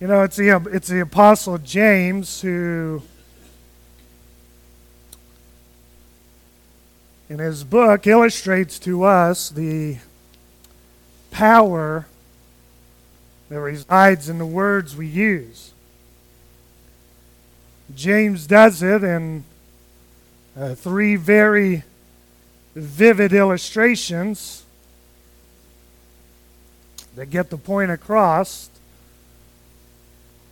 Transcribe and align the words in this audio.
You 0.00 0.06
know, 0.06 0.22
it's 0.22 0.36
the, 0.36 0.48
it's 0.72 0.88
the 0.88 1.00
Apostle 1.00 1.58
James 1.58 2.40
who, 2.40 3.02
in 7.28 7.38
his 7.38 7.64
book, 7.64 8.06
illustrates 8.06 8.78
to 8.78 9.04
us 9.04 9.50
the 9.50 9.98
power 11.30 12.06
that 13.50 13.60
resides 13.60 14.30
in 14.30 14.38
the 14.38 14.46
words 14.46 14.96
we 14.96 15.06
use. 15.06 15.74
James 17.94 18.46
does 18.46 18.82
it 18.82 19.04
in 19.04 19.44
uh, 20.56 20.74
three 20.76 21.16
very 21.16 21.82
vivid 22.74 23.34
illustrations 23.34 24.64
that 27.16 27.26
get 27.26 27.50
the 27.50 27.58
point 27.58 27.90
across. 27.90 28.70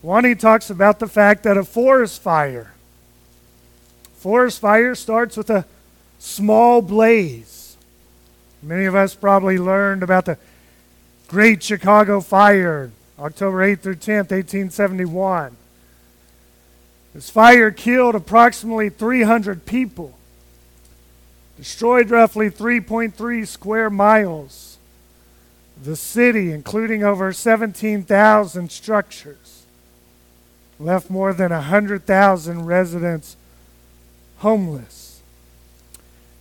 One, 0.01 0.25
he 0.25 0.35
talks 0.35 0.71
about 0.71 0.99
the 1.01 1.09
fact 1.09 1.43
that 1.43 1.57
a 1.57 1.65
forest 1.65 2.23
fire, 2.23 2.73
forest 4.17 4.61
fire 4.61 4.95
starts 4.95 5.37
with 5.37 5.51
a 5.51 5.65
small 6.19 6.83
blaze. 6.83 7.77
Many 8.63 8.85
of 8.85 8.95
us 8.95 9.15
probably 9.15 9.59
learned 9.59 10.03
about 10.03 10.25
the 10.25 10.39
Great 11.29 11.63
Chicago 11.63 12.21
Fire, 12.21 12.91
October 13.19 13.59
8th 13.59 13.81
through 13.81 13.97
10th, 13.97 14.31
1871. 14.31 15.57
This 17.15 17.31
fire 17.31 17.71
killed 17.71 18.15
approximately 18.15 18.91
300 18.91 19.67
people, 19.67 20.15
destroyed 21.57 22.11
roughly 22.11 22.51
3.3 22.51 23.47
square 23.47 23.91
miles 23.91 24.79
of 25.77 25.85
the 25.85 25.97
city, 25.97 26.53
including 26.53 27.03
over 27.03 27.33
17,000 27.33 28.71
structures, 28.71 29.48
left 30.79 31.11
more 31.11 31.33
than 31.33 31.51
100,000 31.51 32.67
residents 32.67 33.37
homeless. 34.39 35.21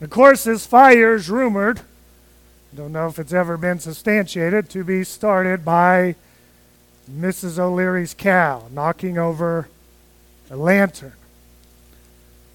of 0.01 0.09
course, 0.09 0.43
this 0.43 0.65
fire 0.65 1.15
is 1.15 1.29
rumored 1.29 1.81
don't 2.77 2.91
know 2.91 3.07
if 3.07 3.17
it's 3.17 3.33
ever 3.33 3.57
been 3.57 3.79
substantiated, 3.79 4.69
to 4.69 4.83
be 4.83 5.03
started 5.03 5.65
by 5.65 6.13
Mrs. 7.11 7.57
O'Leary's 7.57 8.13
cow 8.13 8.67
knocking 8.71 9.17
over 9.17 9.67
a 10.51 10.55
lantern. 10.55 11.13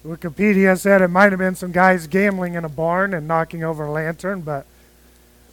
Wikipedia 0.05 0.79
said 0.79 1.01
it 1.01 1.09
might 1.09 1.33
have 1.33 1.39
been 1.39 1.55
some 1.55 1.73
guys 1.73 2.07
gambling 2.07 2.53
in 2.53 2.63
a 2.63 2.69
barn 2.69 3.13
and 3.13 3.27
knocking 3.27 3.65
over 3.65 3.85
a 3.85 3.91
lantern, 3.91 4.39
but 4.41 4.65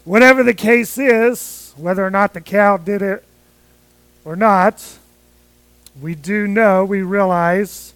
whatever 0.05 0.45
the 0.45 0.55
case 0.55 0.97
is, 0.99 1.75
whether 1.77 2.07
or 2.07 2.11
not 2.11 2.33
the 2.33 2.41
cow 2.41 2.77
did 2.77 3.03
it 3.03 3.25
or 4.25 4.37
not, 4.37 4.99
we 6.01 6.15
do 6.15 6.47
know, 6.47 6.85
we 6.85 7.03
realize 7.03 7.95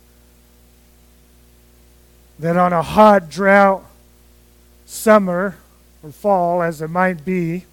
that 2.38 2.56
on 2.56 2.72
a 2.72 2.82
hot 2.82 3.28
drought 3.28 3.84
summer, 4.86 5.56
or 6.02 6.10
fall 6.10 6.62
as 6.62 6.82
it 6.82 6.88
might 6.88 7.24
be, 7.24 7.64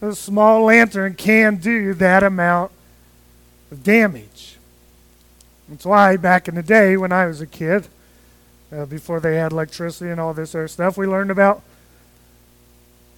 a 0.00 0.14
small 0.14 0.64
lantern 0.64 1.14
can 1.14 1.56
do 1.56 1.94
that 1.94 2.22
amount 2.22 2.72
of 3.70 3.84
damage. 3.84 4.56
That's 5.68 5.86
why 5.86 6.16
back 6.16 6.48
in 6.48 6.56
the 6.56 6.62
day 6.62 6.96
when 6.96 7.12
I 7.12 7.26
was 7.26 7.40
a 7.40 7.46
kid, 7.46 7.86
uh, 8.72 8.86
before 8.86 9.20
they 9.20 9.36
had 9.36 9.52
electricity 9.52 10.10
and 10.10 10.20
all 10.20 10.34
this 10.34 10.54
other 10.54 10.68
stuff, 10.68 10.96
we 10.96 11.06
learned 11.06 11.30
about 11.30 11.62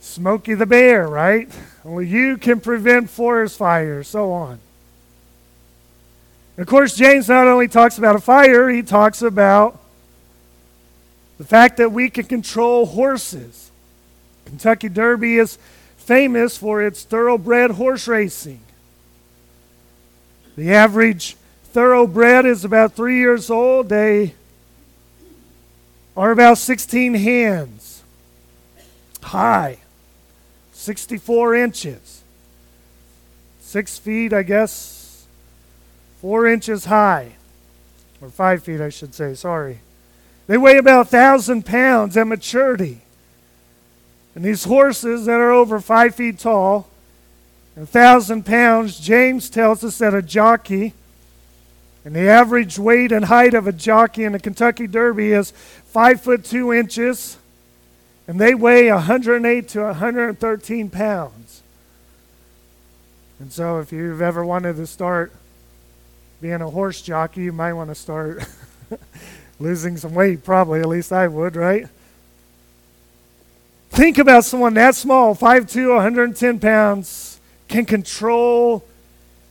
Smokey 0.00 0.54
the 0.54 0.66
Bear, 0.66 1.08
right? 1.08 1.48
Only 1.84 2.06
you 2.06 2.36
can 2.36 2.60
prevent 2.60 3.08
forest 3.08 3.56
fires, 3.56 4.08
so 4.08 4.30
on. 4.32 4.58
And 6.56 6.62
of 6.62 6.68
course, 6.68 6.94
James 6.94 7.28
not 7.28 7.46
only 7.46 7.68
talks 7.68 7.98
about 7.98 8.16
a 8.16 8.20
fire, 8.20 8.68
he 8.68 8.82
talks 8.82 9.22
about 9.22 9.80
the 11.38 11.44
fact 11.44 11.78
that 11.78 11.90
we 11.92 12.08
can 12.10 12.24
control 12.26 12.86
horses. 12.86 13.70
Kentucky 14.44 14.88
Derby 14.88 15.38
is 15.38 15.58
famous 15.96 16.56
for 16.56 16.82
its 16.82 17.02
thoroughbred 17.02 17.72
horse 17.72 18.06
racing. 18.06 18.60
The 20.56 20.72
average 20.72 21.36
thoroughbred 21.72 22.46
is 22.46 22.64
about 22.64 22.92
three 22.92 23.18
years 23.18 23.50
old. 23.50 23.88
They 23.88 24.34
are 26.16 26.30
about 26.30 26.58
16 26.58 27.14
hands 27.14 27.94
high, 29.24 29.78
64 30.72 31.56
inches, 31.56 32.22
six 33.60 33.98
feet, 33.98 34.32
I 34.32 34.42
guess, 34.42 34.93
four 36.24 36.46
inches 36.46 36.86
high, 36.86 37.32
or 38.22 38.30
five 38.30 38.62
feet, 38.62 38.80
I 38.80 38.88
should 38.88 39.14
say, 39.14 39.34
sorry. 39.34 39.80
They 40.46 40.56
weigh 40.56 40.78
about 40.78 41.12
1,000 41.12 41.66
pounds 41.66 42.16
at 42.16 42.26
maturity. 42.26 43.02
And 44.34 44.42
these 44.42 44.64
horses 44.64 45.26
that 45.26 45.38
are 45.38 45.50
over 45.50 45.80
five 45.80 46.14
feet 46.14 46.38
tall, 46.38 46.88
a 47.76 47.84
thousand 47.84 48.46
pounds, 48.46 48.98
James 48.98 49.50
tells 49.50 49.84
us 49.84 49.98
that 49.98 50.14
a 50.14 50.22
jockey, 50.22 50.94
and 52.06 52.16
the 52.16 52.26
average 52.26 52.78
weight 52.78 53.12
and 53.12 53.26
height 53.26 53.52
of 53.52 53.66
a 53.66 53.72
jockey 53.72 54.24
in 54.24 54.32
the 54.32 54.40
Kentucky 54.40 54.86
Derby 54.86 55.32
is 55.32 55.50
five 55.50 56.22
foot 56.22 56.42
two 56.42 56.72
inches, 56.72 57.36
and 58.26 58.40
they 58.40 58.54
weigh 58.54 58.90
108 58.90 59.68
to 59.68 59.82
113 59.82 60.88
pounds. 60.88 61.62
And 63.38 63.52
so, 63.52 63.78
if 63.78 63.92
you've 63.92 64.22
ever 64.22 64.42
wanted 64.42 64.76
to 64.76 64.86
start 64.86 65.30
being 66.44 66.60
a 66.60 66.68
horse 66.68 67.00
jockey, 67.00 67.44
you 67.44 67.52
might 67.52 67.72
want 67.72 67.88
to 67.88 67.94
start 67.94 68.46
losing 69.58 69.96
some 69.96 70.12
weight, 70.12 70.44
probably, 70.44 70.78
at 70.78 70.86
least 70.86 71.10
I 71.10 71.26
would, 71.26 71.56
right? 71.56 71.88
Think 73.88 74.18
about 74.18 74.44
someone 74.44 74.74
that 74.74 74.94
small, 74.94 75.34
5'2, 75.34 75.94
110 75.94 76.60
pounds, 76.60 77.40
can 77.66 77.86
control 77.86 78.84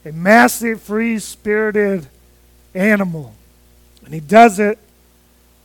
a 0.05 0.11
massive, 0.11 0.83
free 0.83 1.17
spirited 1.17 2.05
animal. 2.75 3.33
And 4.05 4.13
he 4.13 4.19
does 4.19 4.59
it 4.59 4.77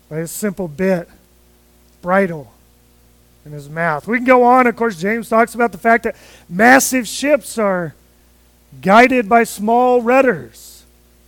by 0.09 0.21
a 0.21 0.27
simple 0.27 0.67
bit 0.67 1.11
bridle 2.01 2.51
in 3.45 3.53
his 3.53 3.69
mouth. 3.69 4.09
We 4.09 4.17
can 4.17 4.25
go 4.25 4.45
on. 4.45 4.67
Of 4.67 4.77
course, 4.77 4.99
James 4.99 5.29
talks 5.29 5.55
about 5.55 5.73
the 5.73 5.79
fact 5.79 6.05
that 6.05 6.17
massive 6.49 7.07
ships 7.07 7.59
are 7.59 7.95
guided 8.81 9.29
by 9.29 9.45
small 9.45 10.01
rudders. 10.01 10.68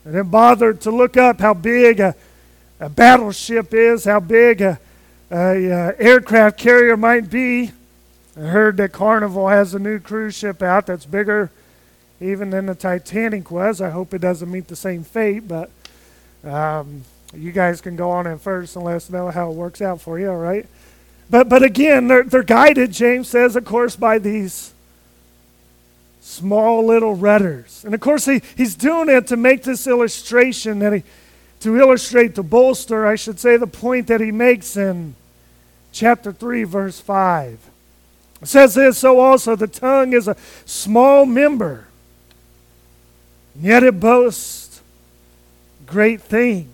And 0.05 0.15
then 0.15 0.28
bothered 0.28 0.81
to 0.83 0.91
look 0.91 1.16
up 1.16 1.41
how 1.41 1.55
big 1.55 2.00
a, 2.00 2.15
a 2.78 2.88
battleship 2.88 3.75
is, 3.75 4.05
how 4.05 4.21
big 4.21 4.61
a 4.61 4.81
a 5.31 5.71
uh, 5.71 5.93
aircraft 5.99 6.59
carrier 6.59 6.97
might 6.97 7.31
be. 7.31 7.71
I 8.37 8.41
heard 8.41 8.77
that 8.78 8.93
Carnival 8.93 9.49
has 9.49 9.75
a 9.75 9.78
new 9.78 10.00
cruise 10.00 10.34
ship 10.34 10.62
out 10.62 10.87
that's 10.87 11.06
bigger 11.06 11.50
even 12.21 12.50
than 12.50 12.66
the 12.66 12.75
Titanic 12.75 13.50
was. 13.50 13.81
I 13.81 13.91
hope 13.91 14.12
it 14.12 14.21
doesn't 14.21 14.50
meet 14.50 14.69
the 14.69 14.77
same 14.77 15.05
fate, 15.05 15.47
but 15.47 15.71
um, 16.44 17.05
you 17.32 17.53
guys 17.53 17.81
can 17.81 17.97
go 17.97 18.11
on 18.11 18.27
in 18.27 18.38
first 18.38 18.77
and 18.77 18.84
let 18.84 18.97
us 18.97 19.11
know 19.11 19.31
how 19.31 19.50
it 19.50 19.55
works 19.55 19.81
out 19.81 20.00
for 20.00 20.19
you, 20.19 20.31
all 20.31 20.37
right? 20.37 20.67
But, 21.28 21.49
but 21.49 21.62
again, 21.62 22.09
they're, 22.09 22.25
they're 22.25 22.43
guided, 22.43 22.91
James 22.91 23.28
says, 23.28 23.55
of 23.55 23.65
course, 23.65 23.94
by 23.94 24.19
these 24.19 24.75
small 26.30 26.86
little 26.86 27.14
rudders. 27.14 27.84
And 27.84 27.94
of 27.94 28.00
course, 28.00 28.24
he, 28.24 28.41
he's 28.56 28.74
doing 28.74 29.08
it 29.08 29.26
to 29.26 29.36
make 29.36 29.64
this 29.64 29.86
illustration 29.86 30.78
that 30.78 30.92
he, 30.92 31.02
to 31.60 31.76
illustrate, 31.76 32.36
to 32.36 32.42
bolster, 32.42 33.06
I 33.06 33.16
should 33.16 33.41
say, 33.41 33.56
the 33.56 33.66
point 33.66 34.06
that 34.06 34.20
he 34.20 34.30
makes 34.30 34.76
in 34.76 35.14
chapter 35.92 36.32
3, 36.32 36.64
verse 36.64 37.00
5. 37.00 37.58
It 38.42 38.48
says 38.48 38.74
this 38.74 38.98
So 38.98 39.20
also 39.20 39.56
the 39.56 39.66
tongue 39.66 40.12
is 40.12 40.28
a 40.28 40.37
small 40.64 41.26
member, 41.26 41.87
yet 43.55 43.82
it 43.82 43.99
boasts 44.00 44.81
great 45.87 46.22
things. 46.22 46.69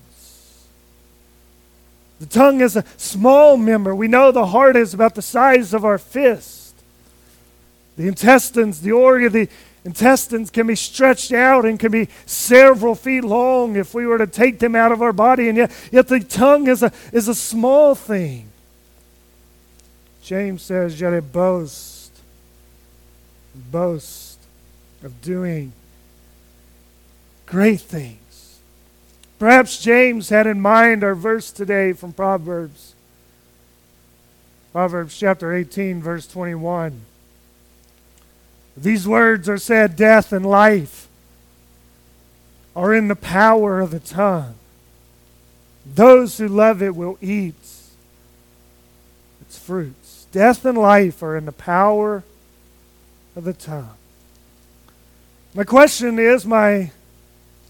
The 2.21 2.27
tongue 2.27 2.61
is 2.61 2.77
a 2.77 2.85
small 2.97 3.57
member. 3.57 3.95
We 3.95 4.09
know 4.09 4.33
the 4.33 4.47
heart 4.47 4.77
is 4.77 4.95
about 4.95 5.15
the 5.15 5.23
size 5.23 5.75
of 5.75 5.85
our 5.85 5.99
fist. 5.99 6.56
The 7.97 8.09
intestines, 8.09 8.81
the 8.81 8.93
organ, 8.93 9.33
the 9.33 9.49
intestines 9.85 10.51
can 10.51 10.67
be 10.67 10.75
stretched 10.75 11.33
out 11.33 11.65
and 11.65 11.81
can 11.81 11.93
be 11.93 12.09
several 12.27 12.95
feet 12.95 13.25
long 13.25 13.77
if 13.77 13.95
we 13.95 14.07
were 14.07 14.19
to 14.19 14.27
take 14.27 14.59
them 14.59 14.75
out 14.75 14.93
of 14.93 15.01
our 15.01 15.13
body. 15.13 15.49
And 15.49 15.57
yet, 15.57 15.73
yet 15.91 16.09
the 16.09 16.21
tongue 16.21 16.67
is 16.67 16.83
a, 16.83 16.93
is 17.13 17.29
a 17.29 17.35
small 17.35 17.95
thing. 17.95 18.51
James 20.23 20.63
says, 20.63 21.01
yet 21.01 21.13
it 21.13 21.33
boasts, 21.33 22.11
boasts 23.55 24.39
of 25.03 25.23
doing 25.23 25.73
great 27.47 27.81
things. 27.81 28.59
Perhaps 29.39 29.79
James 29.79 30.31
had 30.31 30.47
in 30.47 30.61
mind 30.61 31.05
our 31.05 31.15
verse 31.15 31.53
today 31.53 31.93
from 31.93 32.13
Proverbs. 32.13 32.95
Proverbs 34.73 35.17
chapter 35.17 35.55
18, 35.55 36.03
verse 36.03 36.27
21. 36.27 37.03
These 38.77 39.09
words 39.09 39.49
are 39.49 39.59
said 39.59 39.97
death 39.97 40.33
and 40.33 40.45
life 40.45 41.09
are 42.75 42.93
in 42.93 43.09
the 43.09 43.17
power 43.17 43.81
of 43.81 43.91
the 43.91 44.01
tongue. 44.01 44.55
Those 45.87 46.37
who 46.37 46.47
love 46.47 46.83
it 46.83 46.95
will 46.95 47.17
eat 47.23 47.55
its 49.41 49.59
fruits. 49.59 50.27
Death 50.31 50.65
and 50.67 50.77
life 50.77 51.23
are 51.23 51.37
in 51.37 51.47
the 51.47 51.53
power 51.53 52.23
of 53.35 53.45
the 53.45 53.55
tongue. 53.55 53.95
My 55.55 55.65
question 55.65 56.19
is, 56.19 56.45
my 56.45 56.91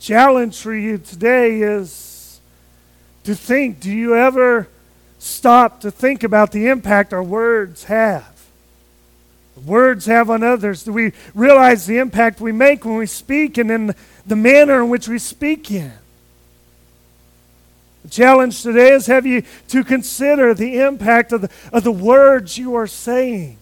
challenge 0.01 0.61
for 0.61 0.75
you 0.75 0.99
today 0.99 1.61
is 1.61 2.41
to 3.23 3.35
think 3.35 3.79
do 3.81 3.93
you 3.93 4.17
ever 4.17 4.69
stop 5.19 5.81
to 5.81 5.91
think 5.91 6.25
about 6.25 6.53
the 6.53 6.67
impact 6.67 7.13
our 7.13 7.23
words 7.23 7.85
have? 7.85 8.36
Words 9.65 10.07
have 10.07 10.31
on 10.31 10.43
others? 10.43 10.85
Do 10.85 10.93
we 10.93 11.13
realize 11.35 11.87
the 11.87 11.99
impact 11.99 12.41
we 12.41 12.53
make 12.53 12.85
when 12.85 12.97
we 12.97 13.07
speak 13.07 13.59
and 13.59 13.71
in 13.71 13.95
the 14.27 14.37
manner 14.37 14.83
in 14.83 14.91
which 14.91 15.09
we 15.09 15.19
speak 15.19 15.71
in? 15.71 15.93
The 18.05 18.11
challenge 18.11 18.63
today 18.63 18.91
is 18.91 19.07
have 19.07 19.27
you 19.27 19.43
to 19.69 19.83
consider 19.83 20.55
the 20.55 20.79
impact 20.79 21.33
of 21.33 21.41
the, 21.41 21.51
of 21.73 21.83
the 21.83 21.93
words 21.93 22.57
you 22.57 22.75
are 22.77 22.87
saying. 22.87 23.59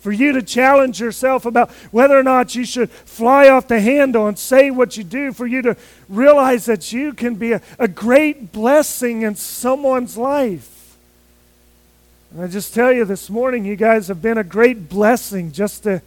For 0.00 0.12
you 0.12 0.32
to 0.32 0.42
challenge 0.42 1.00
yourself 1.00 1.44
about 1.44 1.70
whether 1.90 2.18
or 2.18 2.22
not 2.22 2.54
you 2.54 2.64
should 2.64 2.90
fly 2.90 3.48
off 3.48 3.68
the 3.68 3.80
handle 3.80 4.28
and 4.28 4.38
say 4.38 4.70
what 4.70 4.96
you 4.96 5.04
do, 5.04 5.32
for 5.32 5.46
you 5.46 5.60
to 5.62 5.76
realize 6.08 6.64
that 6.66 6.92
you 6.92 7.12
can 7.12 7.34
be 7.34 7.52
a, 7.52 7.60
a 7.78 7.88
great 7.88 8.50
blessing 8.50 9.22
in 9.22 9.34
someone's 9.34 10.16
life. 10.16 10.69
And 12.32 12.42
I 12.42 12.46
just 12.46 12.72
tell 12.72 12.92
you 12.92 13.04
this 13.04 13.28
morning, 13.28 13.64
you 13.64 13.76
guys 13.76 14.08
have 14.08 14.22
been 14.22 14.38
a 14.38 14.44
great 14.44 14.88
blessing 14.88 15.50
just 15.50 15.82
to, 15.82 16.00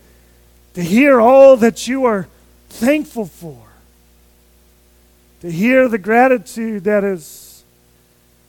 to 0.73 0.81
hear 0.81 1.19
all 1.19 1.57
that 1.57 1.87
you 1.87 2.05
are 2.05 2.27
thankful 2.69 3.25
for, 3.25 3.61
to 5.41 5.51
hear 5.51 5.89
the 5.89 5.97
gratitude 5.97 6.85
that 6.85 7.03
is 7.03 7.63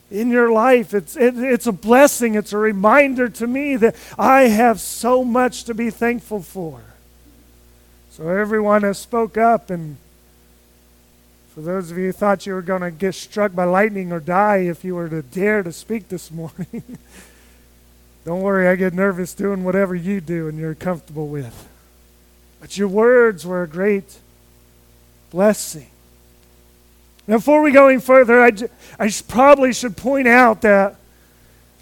in 0.08 0.30
your 0.30 0.52
life. 0.52 0.94
It's, 0.94 1.16
it, 1.16 1.36
it's 1.36 1.66
a 1.66 1.72
blessing, 1.72 2.36
it's 2.36 2.52
a 2.52 2.58
reminder 2.58 3.28
to 3.28 3.46
me 3.46 3.74
that 3.76 3.96
I 4.16 4.42
have 4.42 4.80
so 4.80 5.24
much 5.24 5.64
to 5.64 5.74
be 5.74 5.90
thankful 5.90 6.42
for. 6.42 6.80
So, 8.12 8.28
everyone 8.28 8.84
has 8.84 8.98
spoke 8.98 9.36
up, 9.36 9.70
and 9.70 9.96
for 11.52 11.62
those 11.62 11.90
of 11.90 11.98
you 11.98 12.06
who 12.06 12.12
thought 12.12 12.46
you 12.46 12.54
were 12.54 12.62
going 12.62 12.82
to 12.82 12.92
get 12.92 13.16
struck 13.16 13.52
by 13.52 13.64
lightning 13.64 14.12
or 14.12 14.20
die 14.20 14.58
if 14.58 14.84
you 14.84 14.94
were 14.94 15.08
to 15.08 15.22
dare 15.22 15.64
to 15.64 15.72
speak 15.72 16.08
this 16.08 16.30
morning. 16.30 16.98
Don't 18.24 18.40
worry, 18.40 18.68
I 18.68 18.76
get 18.76 18.94
nervous 18.94 19.34
doing 19.34 19.64
whatever 19.64 19.94
you 19.94 20.20
do 20.20 20.48
and 20.48 20.58
you're 20.58 20.74
comfortable 20.74 21.28
with. 21.28 21.68
But 22.60 22.78
your 22.78 22.88
words 22.88 23.44
were 23.44 23.62
a 23.62 23.68
great 23.68 24.18
blessing. 25.30 25.88
Now, 27.26 27.36
before 27.36 27.60
we 27.60 27.72
go 27.72 27.88
any 27.88 28.00
further, 28.00 28.42
I, 28.42 28.52
I 28.98 29.10
probably 29.28 29.72
should 29.72 29.96
point 29.96 30.28
out 30.28 30.62
that 30.62 30.96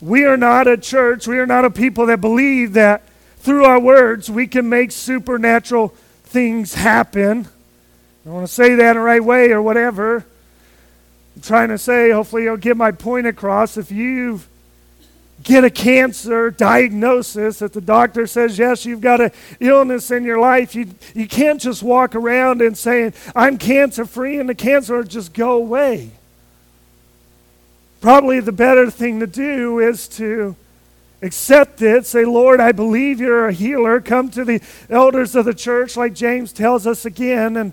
we 0.01 0.25
are 0.25 0.37
not 0.37 0.67
a 0.67 0.77
church, 0.77 1.29
we 1.29 1.39
are 1.39 1.47
not 1.47 1.65
a 1.65 1.71
people 1.71 2.07
that 2.07 2.21
believe 2.21 2.73
that 2.73 3.03
through 3.39 3.65
our 3.65 3.79
words 3.79 4.29
we 4.29 4.47
can 4.49 4.69
make 4.69 4.91
supernatural 4.91 5.89
things 6.25 6.75
happen. 6.75 7.41
I 7.41 8.25
don't 8.25 8.35
want 8.35 8.47
to 8.47 8.53
say 8.53 8.75
that 8.77 8.91
in 8.91 8.97
the 8.97 9.03
right 9.03 9.23
way 9.23 9.51
or 9.51 9.63
whatever. 9.63 10.25
I'm 11.37 11.43
trying 11.43 11.69
to 11.69 11.79
say, 11.79 12.11
hopefully, 12.11 12.45
you'll 12.45 12.57
get 12.57 12.77
my 12.77 12.93
point 12.93 13.27
across. 13.27 13.77
If 13.77 13.91
you've 13.91 14.49
get 15.43 15.65
a 15.65 15.71
cancer 15.71 16.51
diagnosis 16.51 17.59
that 17.61 17.73
the 17.73 17.81
doctor 17.81 18.27
says, 18.27 18.59
yes, 18.59 18.85
you've 18.85 19.01
got 19.01 19.21
an 19.21 19.31
illness 19.61 20.11
in 20.11 20.25
your 20.25 20.39
life, 20.39 20.75
you, 20.75 20.87
you 21.15 21.27
can't 21.27 21.61
just 21.61 21.83
walk 21.83 22.15
around 22.15 22.63
and 22.63 22.77
say, 22.77 23.13
I'm 23.35 23.59
cancer 23.59 24.05
free, 24.05 24.39
and 24.39 24.49
the 24.49 24.55
cancer 24.55 24.97
will 24.97 25.05
just 25.05 25.35
go 25.35 25.53
away. 25.53 26.11
Probably 28.01 28.41
the 28.41 28.53
better 28.53 28.91
thing 28.91 29.21
to 29.21 29.27
do 29.27 29.79
is 29.79 30.09
to 30.09 30.57
accept 31.23 31.83
it, 31.83 32.05
say, 32.05 32.25
Lord, 32.25 32.61
I 32.61 32.73
believe 32.73 33.21
you're 33.21 33.47
a 33.47 33.53
healer. 33.53 34.01
Come 34.01 34.29
to 34.33 34.45
the 34.45 34.61
elders 34.91 35.37
of 35.37 35.45
the 35.45 35.55
church, 35.55 35.97
like 35.97 36.15
James 36.15 36.53
tells 36.53 36.87
us 36.87 37.05
again, 37.05 37.57
and, 37.57 37.73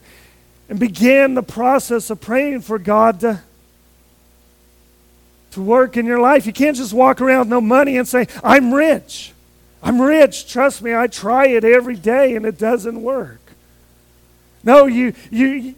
and 0.69 0.79
begin 0.79 1.33
the 1.33 1.43
process 1.43 2.09
of 2.11 2.21
praying 2.21 2.61
for 2.61 2.77
God 2.77 3.19
to 3.21 3.41
to 5.51 5.61
work 5.61 5.97
in 5.97 6.05
your 6.05 6.19
life. 6.19 6.45
You 6.45 6.53
can't 6.53 6.77
just 6.77 6.93
walk 6.93 7.21
around 7.21 7.39
with 7.39 7.47
no 7.49 7.61
money 7.61 7.97
and 7.97 8.07
say, 8.07 8.27
I'm 8.43 8.73
rich. 8.73 9.33
I'm 9.81 10.01
rich. 10.01 10.51
Trust 10.51 10.81
me, 10.81 10.93
I 10.93 11.07
try 11.07 11.47
it 11.47 11.63
every 11.63 11.95
day 11.95 12.35
and 12.35 12.45
it 12.45 12.57
doesn't 12.57 13.01
work. 13.01 13.39
No, 14.63 14.85
you, 14.85 15.13
you, 15.31 15.75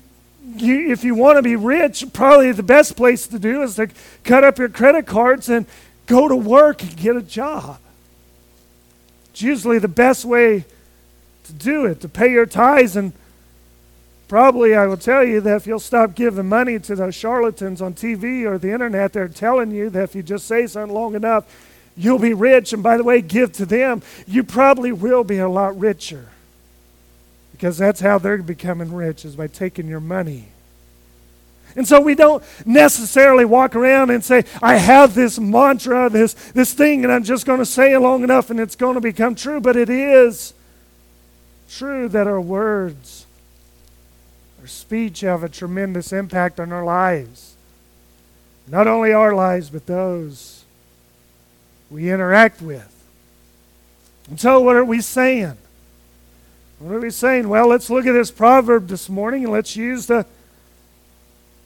you, 0.55 0.91
if 0.91 1.03
you 1.03 1.13
want 1.15 1.37
to 1.37 1.41
be 1.41 1.55
rich, 1.55 2.03
probably 2.13 2.51
the 2.51 2.63
best 2.63 2.95
place 2.95 3.27
to 3.27 3.39
do 3.39 3.61
is 3.61 3.75
to 3.75 3.89
cut 4.23 4.43
up 4.43 4.57
your 4.57 4.69
credit 4.69 5.05
cards 5.05 5.49
and 5.49 5.65
go 6.07 6.27
to 6.27 6.35
work 6.35 6.81
and 6.81 6.97
get 6.97 7.15
a 7.15 7.21
job. 7.21 7.79
It's 9.31 9.41
usually 9.41 9.79
the 9.79 9.87
best 9.87 10.25
way 10.25 10.65
to 11.45 11.53
do 11.53 11.85
it, 11.85 12.01
to 12.01 12.09
pay 12.09 12.31
your 12.31 12.45
tithes 12.45 12.95
and 12.95 13.13
Probably, 14.31 14.73
I 14.75 14.87
will 14.87 14.95
tell 14.95 15.25
you 15.25 15.41
that 15.41 15.57
if 15.57 15.67
you'll 15.67 15.77
stop 15.77 16.15
giving 16.15 16.47
money 16.47 16.79
to 16.79 16.95
those 16.95 17.15
charlatans 17.15 17.81
on 17.81 17.93
TV 17.93 18.45
or 18.45 18.57
the 18.57 18.71
internet, 18.71 19.11
they're 19.11 19.27
telling 19.27 19.71
you 19.71 19.89
that 19.89 20.03
if 20.03 20.15
you 20.15 20.23
just 20.23 20.47
say 20.47 20.67
something 20.67 20.95
long 20.95 21.15
enough, 21.15 21.43
you'll 21.97 22.17
be 22.17 22.33
rich. 22.33 22.71
And 22.71 22.81
by 22.81 22.95
the 22.95 23.03
way, 23.03 23.19
give 23.21 23.51
to 23.51 23.65
them, 23.65 24.01
you 24.25 24.45
probably 24.45 24.93
will 24.93 25.25
be 25.25 25.39
a 25.39 25.49
lot 25.49 25.77
richer. 25.77 26.29
Because 27.51 27.77
that's 27.77 27.99
how 27.99 28.19
they're 28.19 28.37
becoming 28.37 28.93
rich, 28.93 29.25
is 29.25 29.35
by 29.35 29.47
taking 29.47 29.89
your 29.89 29.99
money. 29.99 30.45
And 31.75 31.85
so 31.85 31.99
we 31.99 32.15
don't 32.15 32.41
necessarily 32.65 33.43
walk 33.43 33.75
around 33.75 34.11
and 34.11 34.23
say, 34.23 34.45
I 34.63 34.77
have 34.77 35.13
this 35.13 35.39
mantra, 35.39 36.09
this, 36.09 36.35
this 36.53 36.73
thing, 36.73 37.03
and 37.03 37.11
I'm 37.11 37.25
just 37.25 37.45
going 37.45 37.59
to 37.59 37.65
say 37.65 37.91
it 37.91 37.99
long 37.99 38.23
enough 38.23 38.49
and 38.49 38.61
it's 38.61 38.77
going 38.77 38.95
to 38.95 39.01
become 39.01 39.35
true. 39.35 39.59
But 39.59 39.75
it 39.75 39.89
is 39.89 40.53
true 41.67 42.07
that 42.07 42.27
our 42.27 42.39
words 42.39 43.25
our 44.61 44.67
speech 44.67 45.21
have 45.21 45.43
a 45.43 45.49
tremendous 45.49 46.13
impact 46.13 46.59
on 46.59 46.71
our 46.71 46.83
lives. 46.83 47.55
Not 48.67 48.87
only 48.87 49.11
our 49.11 49.33
lives, 49.33 49.71
but 49.71 49.87
those 49.87 50.63
we 51.89 52.11
interact 52.11 52.61
with. 52.61 52.87
And 54.29 54.39
so, 54.39 54.59
what 54.61 54.75
are 54.75 54.85
we 54.85 55.01
saying? 55.01 55.57
What 56.77 56.95
are 56.95 56.99
we 56.99 57.09
saying? 57.09 57.49
Well, 57.49 57.67
let's 57.67 57.89
look 57.89 58.05
at 58.05 58.11
this 58.11 58.29
proverb 58.29 58.87
this 58.87 59.09
morning 59.09 59.43
and 59.43 59.51
let's 59.51 59.75
use 59.75 60.05
the, 60.05 60.27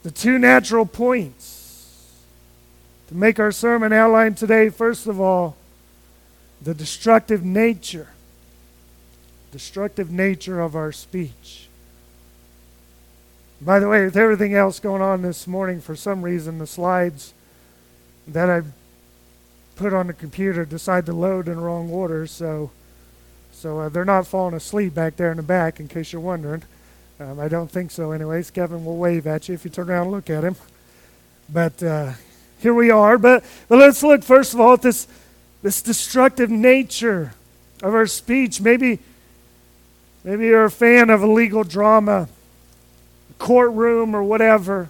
the 0.04 0.12
two 0.12 0.40
natural 0.40 0.86
points 0.86 2.14
to 3.08 3.16
make 3.16 3.40
our 3.40 3.52
sermon 3.52 3.92
outline 3.92 4.36
today. 4.36 4.70
First 4.70 5.06
of 5.06 5.20
all, 5.20 5.58
the 6.62 6.74
destructive 6.74 7.44
nature, 7.44 8.08
destructive 9.52 10.10
nature 10.10 10.62
of 10.62 10.76
our 10.76 10.94
speech. 10.94 11.68
By 13.62 13.80
the 13.80 13.88
way, 13.88 14.04
with 14.04 14.18
everything 14.18 14.54
else 14.54 14.80
going 14.80 15.02
on 15.02 15.22
this 15.22 15.48
morning, 15.48 15.80
for 15.80 15.96
some 15.96 16.22
reason, 16.22 16.58
the 16.58 16.68
slides 16.68 17.34
that 18.28 18.50
I 18.50 18.64
put 19.76 19.94
on 19.94 20.08
the 20.08 20.14
computer 20.14 20.66
decide 20.66 21.06
to 21.06 21.14
load 21.14 21.48
in 21.48 21.56
the 21.56 21.62
wrong 21.62 21.90
order, 21.90 22.28
so 22.28 22.72
so 23.52 23.80
uh, 23.80 23.90
they're 23.90 24.04
not 24.04 24.28
falling 24.28 24.54
asleep 24.54 24.94
back 24.94 25.16
there 25.16 25.32
in 25.32 25.38
the 25.38 25.44
back, 25.44 25.80
in 25.80 25.88
case 25.88 26.12
you're 26.12 26.22
wondering. 26.22 26.64
Um, 27.20 27.40
I 27.40 27.48
don't 27.48 27.72
think 27.72 27.92
so, 27.92 28.12
anyways. 28.12 28.52
Kevin 28.52 28.84
will 28.84 28.98
wave 28.98 29.26
at 29.26 29.48
you 29.48 29.56
if 29.56 29.64
you 29.64 29.72
turn 29.72 29.90
around 29.90 30.04
and 30.04 30.12
look 30.12 30.30
at 30.30 30.44
him. 30.44 30.58
But 31.48 31.82
uh, 31.82 32.12
here 32.60 32.74
we 32.74 32.92
are. 32.92 33.18
But, 33.18 33.46
but 33.70 33.80
let's 33.80 34.04
look 34.04 34.24
first 34.24 34.54
of 34.54 34.60
all 34.60 34.74
at 34.74 34.82
this 34.82 35.08
this 35.64 35.82
destructive 35.82 36.52
nature 36.52 37.34
of 37.82 37.96
our 37.96 38.06
speech. 38.06 38.60
Maybe 38.60 39.00
maybe 40.24 40.48
you're 40.48 40.66
a 40.66 40.72
fan 40.72 41.10
of 41.10 41.24
a 41.24 41.28
legal 41.28 41.64
drama 41.64 42.28
courtroom 43.38 44.16
or 44.16 44.24
whatever. 44.24 44.90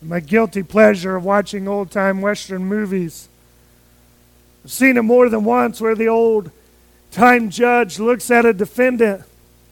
My 0.00 0.20
guilty 0.20 0.62
pleasure 0.62 1.16
of 1.16 1.24
watching 1.24 1.68
old 1.68 1.90
time 1.90 2.20
Western 2.20 2.64
movies. 2.64 3.28
I've 4.64 4.72
seen 4.72 4.96
it 4.96 5.02
more 5.02 5.28
than 5.28 5.44
once 5.44 5.80
where 5.80 5.94
the 5.94 6.08
old 6.08 6.50
time 7.12 7.50
judge 7.50 7.98
looks 8.00 8.30
at 8.30 8.44
a 8.44 8.52
defendant. 8.52 9.22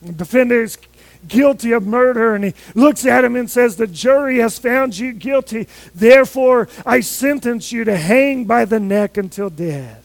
The 0.02 0.12
defendant 0.12 0.62
is 0.62 0.78
guilty 1.26 1.72
of 1.72 1.86
murder, 1.86 2.34
and 2.34 2.44
he 2.44 2.54
looks 2.74 3.04
at 3.04 3.24
him 3.24 3.36
and 3.36 3.50
says, 3.50 3.76
The 3.76 3.86
jury 3.86 4.38
has 4.38 4.58
found 4.58 4.96
you 4.96 5.12
guilty, 5.12 5.68
therefore 5.94 6.68
I 6.86 7.00
sentence 7.00 7.72
you 7.72 7.84
to 7.84 7.96
hang 7.96 8.44
by 8.44 8.64
the 8.64 8.80
neck 8.80 9.16
until 9.16 9.50
dead. 9.50 10.02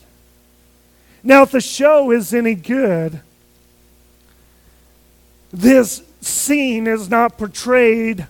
Now, 1.23 1.43
if 1.43 1.51
the 1.51 1.61
show 1.61 2.11
is 2.11 2.33
any 2.33 2.53
good, 2.53 3.21
this 5.51 6.03
scene 6.25 6.87
is 6.87 7.09
not 7.09 7.37
portrayed 7.37 8.27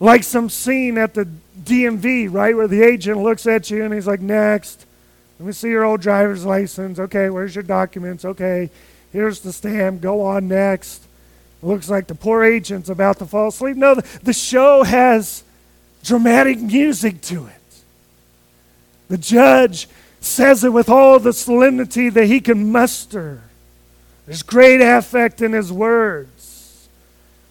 like 0.00 0.22
some 0.22 0.50
scene 0.50 0.98
at 0.98 1.14
the 1.14 1.28
DMV, 1.62 2.32
right, 2.32 2.56
where 2.56 2.68
the 2.68 2.82
agent 2.82 3.18
looks 3.18 3.46
at 3.46 3.70
you 3.70 3.84
and 3.84 3.94
he's 3.94 4.06
like, 4.06 4.20
next. 4.20 4.86
Let 5.38 5.46
me 5.46 5.52
see 5.52 5.68
your 5.68 5.84
old 5.84 6.00
driver's 6.00 6.44
license. 6.44 6.98
Okay, 6.98 7.30
where's 7.30 7.54
your 7.54 7.64
documents? 7.64 8.24
Okay, 8.24 8.70
here's 9.12 9.40
the 9.40 9.52
stamp. 9.52 10.00
Go 10.00 10.20
on 10.20 10.48
next. 10.48 11.02
looks 11.62 11.88
like 11.88 12.06
the 12.06 12.14
poor 12.14 12.44
agent's 12.44 12.88
about 12.88 13.18
to 13.18 13.26
fall 13.26 13.48
asleep. 13.48 13.76
No, 13.76 13.94
the, 13.94 14.18
the 14.22 14.32
show 14.32 14.82
has 14.82 15.42
dramatic 16.02 16.60
music 16.60 17.20
to 17.22 17.46
it. 17.46 17.52
The 19.08 19.18
judge 19.18 19.88
says 20.20 20.64
it 20.64 20.72
with 20.72 20.88
all 20.88 21.18
the 21.18 21.32
solemnity 21.32 22.08
that 22.08 22.26
he 22.26 22.40
can 22.40 22.70
muster. 22.72 23.42
There's 24.26 24.42
great 24.42 24.80
affect 24.80 25.42
in 25.42 25.52
his 25.52 25.72
words. 25.72 26.33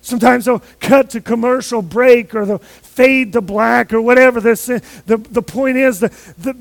Sometimes 0.04 0.44
they'll 0.44 0.62
cut 0.82 1.12
to 1.12 1.22
commercial 1.22 1.82
break 1.82 2.36
or 2.36 2.46
they'll 2.46 2.58
fade 2.58 3.32
to 3.34 3.42
black 3.42 3.94
or 3.94 4.02
whatever. 4.02 4.42
The, 4.42 4.82
the 5.06 5.42
point 5.42 5.78
is 5.78 6.02
that 6.02 6.12
the, 6.38 6.58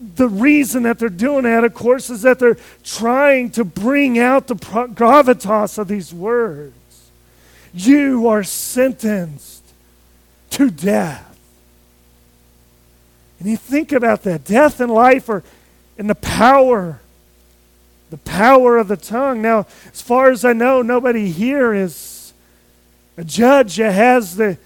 the 0.00 0.28
reason 0.28 0.84
that 0.84 0.98
they're 0.98 1.10
doing 1.10 1.42
that, 1.42 1.62
of 1.62 1.74
course, 1.74 2.08
is 2.08 2.22
that 2.22 2.38
they're 2.38 2.56
trying 2.82 3.50
to 3.50 3.64
bring 3.64 4.18
out 4.18 4.46
the 4.46 4.54
gravitas 4.54 5.76
of 5.76 5.88
these 5.88 6.14
words. 6.14 6.72
You 7.74 8.28
are 8.28 8.42
sentenced 8.42 9.62
to 10.50 10.70
death. 10.70 11.38
And 13.38 13.50
you 13.50 13.58
think 13.58 13.92
about 13.92 14.22
that 14.22 14.44
death 14.44 14.80
and 14.80 14.90
life 14.90 15.28
are 15.28 15.42
in 15.98 16.06
the 16.06 16.14
power, 16.14 17.00
the 18.08 18.16
power 18.16 18.78
of 18.78 18.88
the 18.88 18.96
tongue. 18.96 19.42
Now, 19.42 19.66
as 19.92 20.00
far 20.00 20.30
as 20.30 20.46
I 20.46 20.54
know, 20.54 20.80
nobody 20.80 21.30
here 21.30 21.74
is 21.74 22.15
a 23.16 23.24
judge 23.24 23.76
has 23.76 24.36
the, 24.36 24.58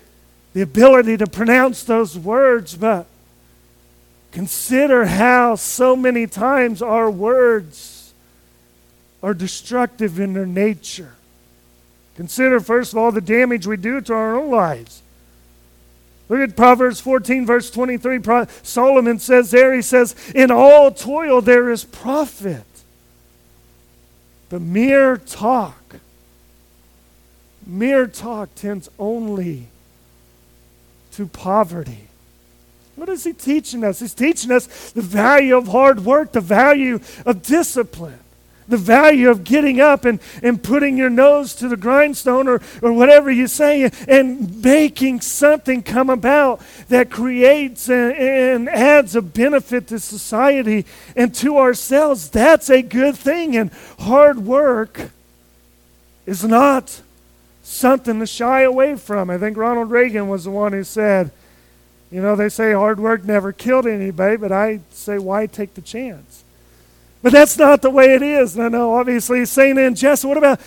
the 0.53 0.63
ability 0.63 1.17
to 1.19 1.27
pronounce 1.27 1.85
those 1.85 2.19
words, 2.19 2.75
but 2.75 3.07
consider 4.33 5.07
how 5.07 5.55
so 5.55 5.95
many 5.95 6.27
times 6.27 6.83
our 6.83 7.11
words 7.11 8.13
are 9.23 9.35
destructive 9.35 10.19
in 10.19 10.33
their 10.33 10.47
nature. 10.47 11.15
Consider, 12.17 12.61
first 12.61 12.93
of 12.93 12.99
all, 12.99 13.13
the 13.13 13.21
damage 13.21 13.67
we 13.67 13.77
do 13.77 14.01
to 14.01 14.13
our 14.13 14.37
own 14.37 14.51
lives. 14.51 15.03
Look 16.29 16.41
at 16.41 16.57
Proverbs 16.57 17.01
14, 17.01 17.45
verse 17.45 17.71
23. 17.71 18.21
Solomon 18.63 19.19
says 19.19 19.51
there, 19.51 19.75
he 19.75 19.83
says, 19.83 20.15
In 20.35 20.51
all 20.51 20.93
toil 20.93 21.41
there 21.41 21.71
is 21.71 21.85
profit. 21.85 22.65
The 24.51 24.61
mere 24.61 25.17
talk, 25.17 25.80
mere 27.67 28.07
talk 28.07 28.55
tends 28.55 28.89
only 28.99 29.69
to 31.13 31.27
poverty. 31.27 32.09
What 32.97 33.09
is 33.09 33.25
he 33.25 33.33
teaching 33.33 33.85
us? 33.85 34.01
He's 34.01 34.15
teaching 34.15 34.51
us 34.51 34.93
the 34.93 35.03
value 35.03 35.57
of 35.57 35.69
hard 35.69 36.05
work, 36.05 36.33
the 36.33 36.41
value 36.41 37.01
of 37.25 37.43
discipline 37.43 38.19
the 38.71 38.77
value 38.77 39.29
of 39.29 39.45
getting 39.45 39.81
up 39.81 40.05
and, 40.05 40.21
and 40.43 40.63
putting 40.63 40.97
your 40.97 41.11
nose 41.11 41.55
to 41.57 41.69
the 41.69 41.77
grindstone 41.77 42.49
or, 42.49 42.63
or 42.81 42.93
whatever 42.93 43.31
you 43.31 43.47
say 43.47 43.91
and 44.09 44.63
making 44.63 45.21
something 45.21 45.83
come 45.83 46.09
about 46.09 46.63
that 46.89 47.11
creates 47.11 47.91
and, 47.91 48.13
and 48.15 48.69
adds 48.69 49.15
a 49.15 49.23
benefit 49.23 49.89
to 49.89 49.99
society 49.99 50.87
and 51.17 51.35
to 51.35 51.59
ourselves. 51.59 52.31
That's 52.31 52.71
a 52.71 52.81
good 52.81 53.17
thing. 53.17 53.57
And 53.57 53.71
hard 53.99 54.39
work 54.39 55.11
is 56.25 56.45
not 56.45 57.03
something 57.71 58.19
to 58.19 58.27
shy 58.27 58.63
away 58.63 58.97
from. 58.97 59.31
I 59.31 59.39
think 59.39 59.57
Ronald 59.57 59.91
Reagan 59.91 60.29
was 60.29 60.45
the 60.45 60.51
one 60.51 60.73
who 60.73 60.83
said, 60.83 61.31
you 62.11 62.21
know, 62.21 62.35
they 62.35 62.49
say 62.49 62.73
hard 62.73 62.99
work 62.99 63.25
never 63.25 63.53
killed 63.53 63.87
anybody, 63.87 64.37
but 64.37 64.51
I 64.51 64.81
say, 64.91 65.19
why 65.19 65.47
take 65.47 65.75
the 65.75 65.81
chance? 65.81 66.43
But 67.23 67.33
that's 67.33 67.57
not 67.57 67.83
the 67.83 67.91
way 67.91 68.15
it 68.15 68.23
is. 68.23 68.59
I 68.59 68.69
know, 68.69 68.95
obviously, 68.95 69.45
St. 69.45 69.79
Anne 69.79 69.95
Jess, 69.95 70.25
what 70.25 70.37
about, 70.37 70.61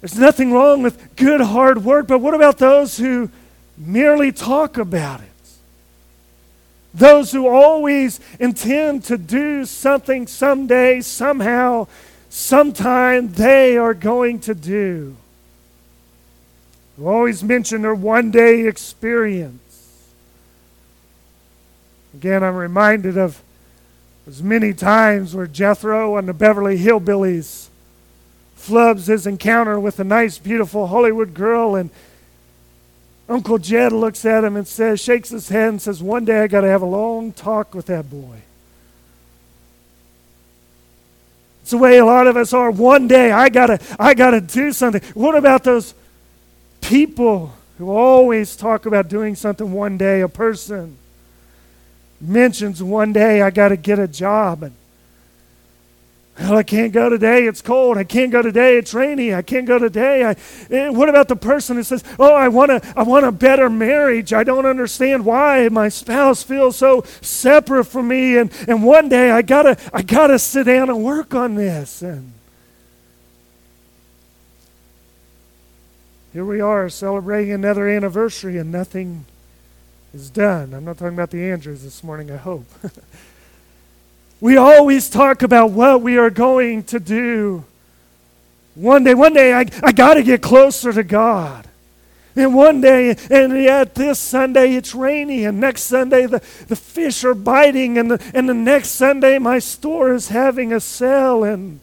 there's 0.00 0.18
nothing 0.18 0.52
wrong 0.52 0.82
with 0.82 1.16
good 1.16 1.42
hard 1.42 1.84
work, 1.84 2.06
but 2.06 2.20
what 2.20 2.32
about 2.32 2.56
those 2.56 2.96
who 2.96 3.30
merely 3.76 4.32
talk 4.32 4.78
about 4.78 5.20
it? 5.20 5.26
Those 6.94 7.30
who 7.30 7.46
always 7.46 8.20
intend 8.38 9.04
to 9.04 9.18
do 9.18 9.66
something 9.66 10.26
someday, 10.26 11.02
somehow, 11.02 11.88
sometime 12.30 13.32
they 13.32 13.76
are 13.76 13.94
going 13.94 14.40
to 14.40 14.54
do. 14.54 15.16
Who 17.00 17.08
always 17.08 17.42
mention 17.42 17.80
their 17.80 17.94
one 17.94 18.30
day 18.30 18.66
experience. 18.66 20.10
Again, 22.12 22.44
I'm 22.44 22.56
reminded 22.56 23.16
of 23.16 23.42
as 24.26 24.42
many 24.42 24.74
times 24.74 25.34
where 25.34 25.46
Jethro 25.46 26.18
and 26.18 26.28
the 26.28 26.34
Beverly 26.34 26.76
Hillbillies 26.76 27.68
flubs 28.54 29.06
his 29.06 29.26
encounter 29.26 29.80
with 29.80 29.98
a 29.98 30.04
nice, 30.04 30.36
beautiful 30.36 30.88
Hollywood 30.88 31.32
girl, 31.32 31.74
and 31.74 31.88
Uncle 33.30 33.56
Jed 33.56 33.92
looks 33.92 34.26
at 34.26 34.44
him 34.44 34.54
and 34.54 34.68
says, 34.68 35.00
shakes 35.00 35.30
his 35.30 35.48
head 35.48 35.70
and 35.70 35.80
says, 35.80 36.02
One 36.02 36.26
day 36.26 36.40
I 36.42 36.48
got 36.48 36.60
to 36.60 36.68
have 36.68 36.82
a 36.82 36.86
long 36.86 37.32
talk 37.32 37.74
with 37.74 37.86
that 37.86 38.10
boy. 38.10 38.42
It's 41.62 41.70
the 41.70 41.78
way 41.78 41.96
a 41.96 42.04
lot 42.04 42.26
of 42.26 42.36
us 42.36 42.52
are. 42.52 42.70
One 42.70 43.08
day 43.08 43.32
I 43.32 43.48
gotta, 43.48 43.80
I 43.98 44.12
gotta 44.12 44.42
do 44.42 44.70
something. 44.70 45.00
What 45.14 45.34
about 45.34 45.64
those 45.64 45.94
people 46.90 47.52
who 47.78 47.88
always 47.88 48.56
talk 48.56 48.84
about 48.84 49.06
doing 49.06 49.36
something 49.36 49.70
one 49.70 49.96
day? 49.96 50.22
A 50.22 50.28
person 50.28 50.98
mentions 52.20 52.82
one 52.82 53.12
day 53.12 53.42
I 53.42 53.50
got 53.50 53.68
to 53.68 53.76
get 53.76 54.00
a 54.00 54.08
job 54.08 54.64
and 54.64 54.74
well, 56.38 56.56
I 56.56 56.62
can't 56.62 56.92
go 56.92 57.10
today. 57.10 57.46
It's 57.46 57.60
cold. 57.60 57.98
I 57.98 58.04
can't 58.04 58.32
go 58.32 58.40
today. 58.40 58.78
It's 58.78 58.94
rainy. 58.94 59.34
I 59.34 59.42
can't 59.42 59.66
go 59.66 59.78
today. 59.78 60.24
I, 60.24 60.36
eh, 60.70 60.88
what 60.88 61.10
about 61.10 61.28
the 61.28 61.36
person 61.36 61.76
who 61.76 61.82
says, 61.82 62.02
"Oh, 62.18 62.32
I 62.32 62.48
want 62.48 62.70
a, 62.70 62.80
I 62.96 63.02
want 63.02 63.26
a 63.26 63.32
better 63.32 63.68
marriage. 63.68 64.32
I 64.32 64.42
don't 64.42 64.64
understand 64.64 65.26
why 65.26 65.68
my 65.68 65.90
spouse 65.90 66.42
feels 66.42 66.76
so 66.76 67.04
separate 67.20 67.84
from 67.84 68.08
me, 68.08 68.38
and, 68.38 68.50
and 68.66 68.82
one 68.82 69.10
day 69.10 69.30
I 69.30 69.42
gotta, 69.42 69.76
I 69.92 70.00
gotta 70.00 70.38
sit 70.38 70.64
down 70.64 70.88
and 70.88 71.04
work 71.04 71.34
on 71.34 71.56
this." 71.56 72.00
And 72.00 72.32
here 76.32 76.44
we 76.44 76.60
are 76.60 76.88
celebrating 76.88 77.52
another 77.52 77.88
anniversary, 77.88 78.56
and 78.56 78.70
nothing 78.70 79.24
is 80.14 80.30
done. 80.30 80.72
I'm 80.72 80.84
not 80.84 80.98
talking 80.98 81.14
about 81.14 81.30
the 81.30 81.50
Andrews 81.50 81.82
this 81.82 82.04
morning, 82.04 82.30
I 82.30 82.36
hope. 82.36 82.66
we 84.40 84.56
always 84.56 85.10
talk 85.10 85.42
about 85.42 85.70
what 85.70 86.02
we 86.02 86.18
are 86.18 86.30
going 86.30 86.84
to 86.84 87.00
do. 87.00 87.64
One 88.76 89.02
day, 89.02 89.14
one 89.14 89.34
day, 89.34 89.52
I, 89.52 89.66
I 89.82 89.90
got 89.90 90.14
to 90.14 90.22
get 90.22 90.40
closer 90.40 90.92
to 90.92 91.02
God. 91.02 91.66
And 92.36 92.54
one 92.54 92.80
day, 92.80 93.16
and 93.28 93.60
yet 93.60 93.96
this 93.96 94.20
Sunday 94.20 94.74
it's 94.74 94.94
rainy, 94.94 95.44
and 95.44 95.58
next 95.58 95.82
Sunday 95.82 96.26
the, 96.26 96.38
the 96.68 96.76
fish 96.76 97.24
are 97.24 97.34
biting, 97.34 97.98
and 97.98 98.12
the, 98.12 98.30
and 98.32 98.48
the 98.48 98.54
next 98.54 98.90
Sunday 98.90 99.38
my 99.38 99.58
store 99.58 100.14
is 100.14 100.28
having 100.28 100.72
a 100.72 100.78
sale. 100.78 101.42
And 101.42 101.80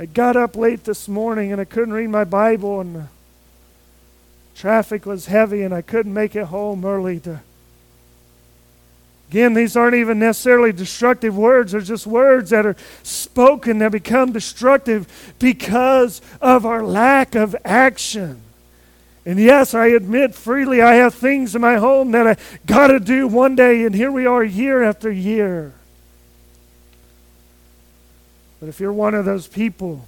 I 0.00 0.06
got 0.06 0.34
up 0.34 0.56
late 0.56 0.84
this 0.84 1.08
morning 1.08 1.52
and 1.52 1.60
I 1.60 1.66
couldn't 1.66 1.92
read 1.92 2.08
my 2.08 2.24
Bible, 2.24 2.80
and 2.80 3.08
Traffic 4.54 5.04
was 5.04 5.26
heavy 5.26 5.60
and 5.60 5.74
I 5.74 5.82
couldn't 5.82 6.14
make 6.14 6.34
it 6.34 6.46
home 6.46 6.86
early 6.86 7.20
to. 7.20 7.42
Again, 9.28 9.52
these 9.52 9.76
aren't 9.76 9.96
even 9.96 10.18
necessarily 10.18 10.72
destructive 10.72 11.36
words. 11.36 11.72
They're 11.72 11.82
just 11.82 12.06
words 12.06 12.48
that 12.48 12.64
are 12.64 12.76
spoken 13.02 13.76
that 13.80 13.92
become 13.92 14.32
destructive 14.32 15.34
because 15.38 16.22
of 16.40 16.64
our 16.64 16.82
lack 16.82 17.34
of 17.34 17.54
action. 17.62 18.40
And 19.26 19.38
yes, 19.38 19.74
I 19.74 19.88
admit 19.88 20.34
freely 20.34 20.80
I 20.80 20.94
have 20.94 21.14
things 21.14 21.54
in 21.54 21.60
my 21.60 21.76
home 21.76 22.12
that 22.12 22.26
I 22.26 22.36
got 22.64 22.86
to 22.86 23.00
do 23.00 23.28
one 23.28 23.54
day, 23.54 23.84
and 23.84 23.94
here 23.94 24.10
we 24.10 24.24
are 24.24 24.42
year 24.42 24.82
after 24.82 25.12
year. 25.12 25.74
But 28.60 28.68
if 28.68 28.78
you're 28.78 28.92
one 28.92 29.14
of 29.14 29.24
those 29.24 29.48
people 29.48 30.04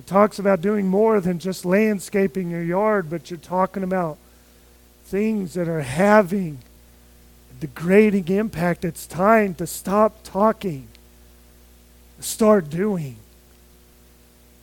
it 0.00 0.06
talks 0.06 0.38
about 0.38 0.62
doing 0.62 0.88
more 0.88 1.20
than 1.20 1.38
just 1.38 1.66
landscaping 1.66 2.48
your 2.48 2.62
yard, 2.62 3.10
but 3.10 3.30
you're 3.30 3.38
talking 3.38 3.82
about 3.82 4.16
things 5.04 5.52
that 5.52 5.68
are 5.68 5.82
having 5.82 6.56
a 7.50 7.60
degrading 7.60 8.26
impact. 8.28 8.82
It's 8.82 9.06
time 9.06 9.54
to 9.56 9.66
stop 9.66 10.22
talking, 10.24 10.88
start 12.18 12.70
doing. 12.70 13.16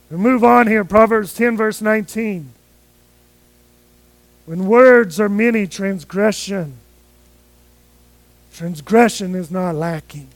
We 0.09 0.17
move 0.17 0.43
on 0.43 0.65
here, 0.65 0.83
Proverbs 0.83 1.35
10, 1.35 1.55
verse 1.55 1.79
19. 1.79 2.49
When 4.47 4.65
words 4.65 5.19
are 5.19 5.29
many, 5.29 5.67
transgression. 5.67 6.77
Transgression 8.55 9.35
is 9.35 9.51
not 9.51 9.75
lacking. 9.75 10.29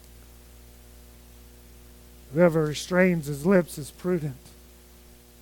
Whoever 2.33 2.65
restrains 2.65 3.27
his 3.27 3.45
lips 3.45 3.77
is 3.77 3.91
prudent. 3.91 4.35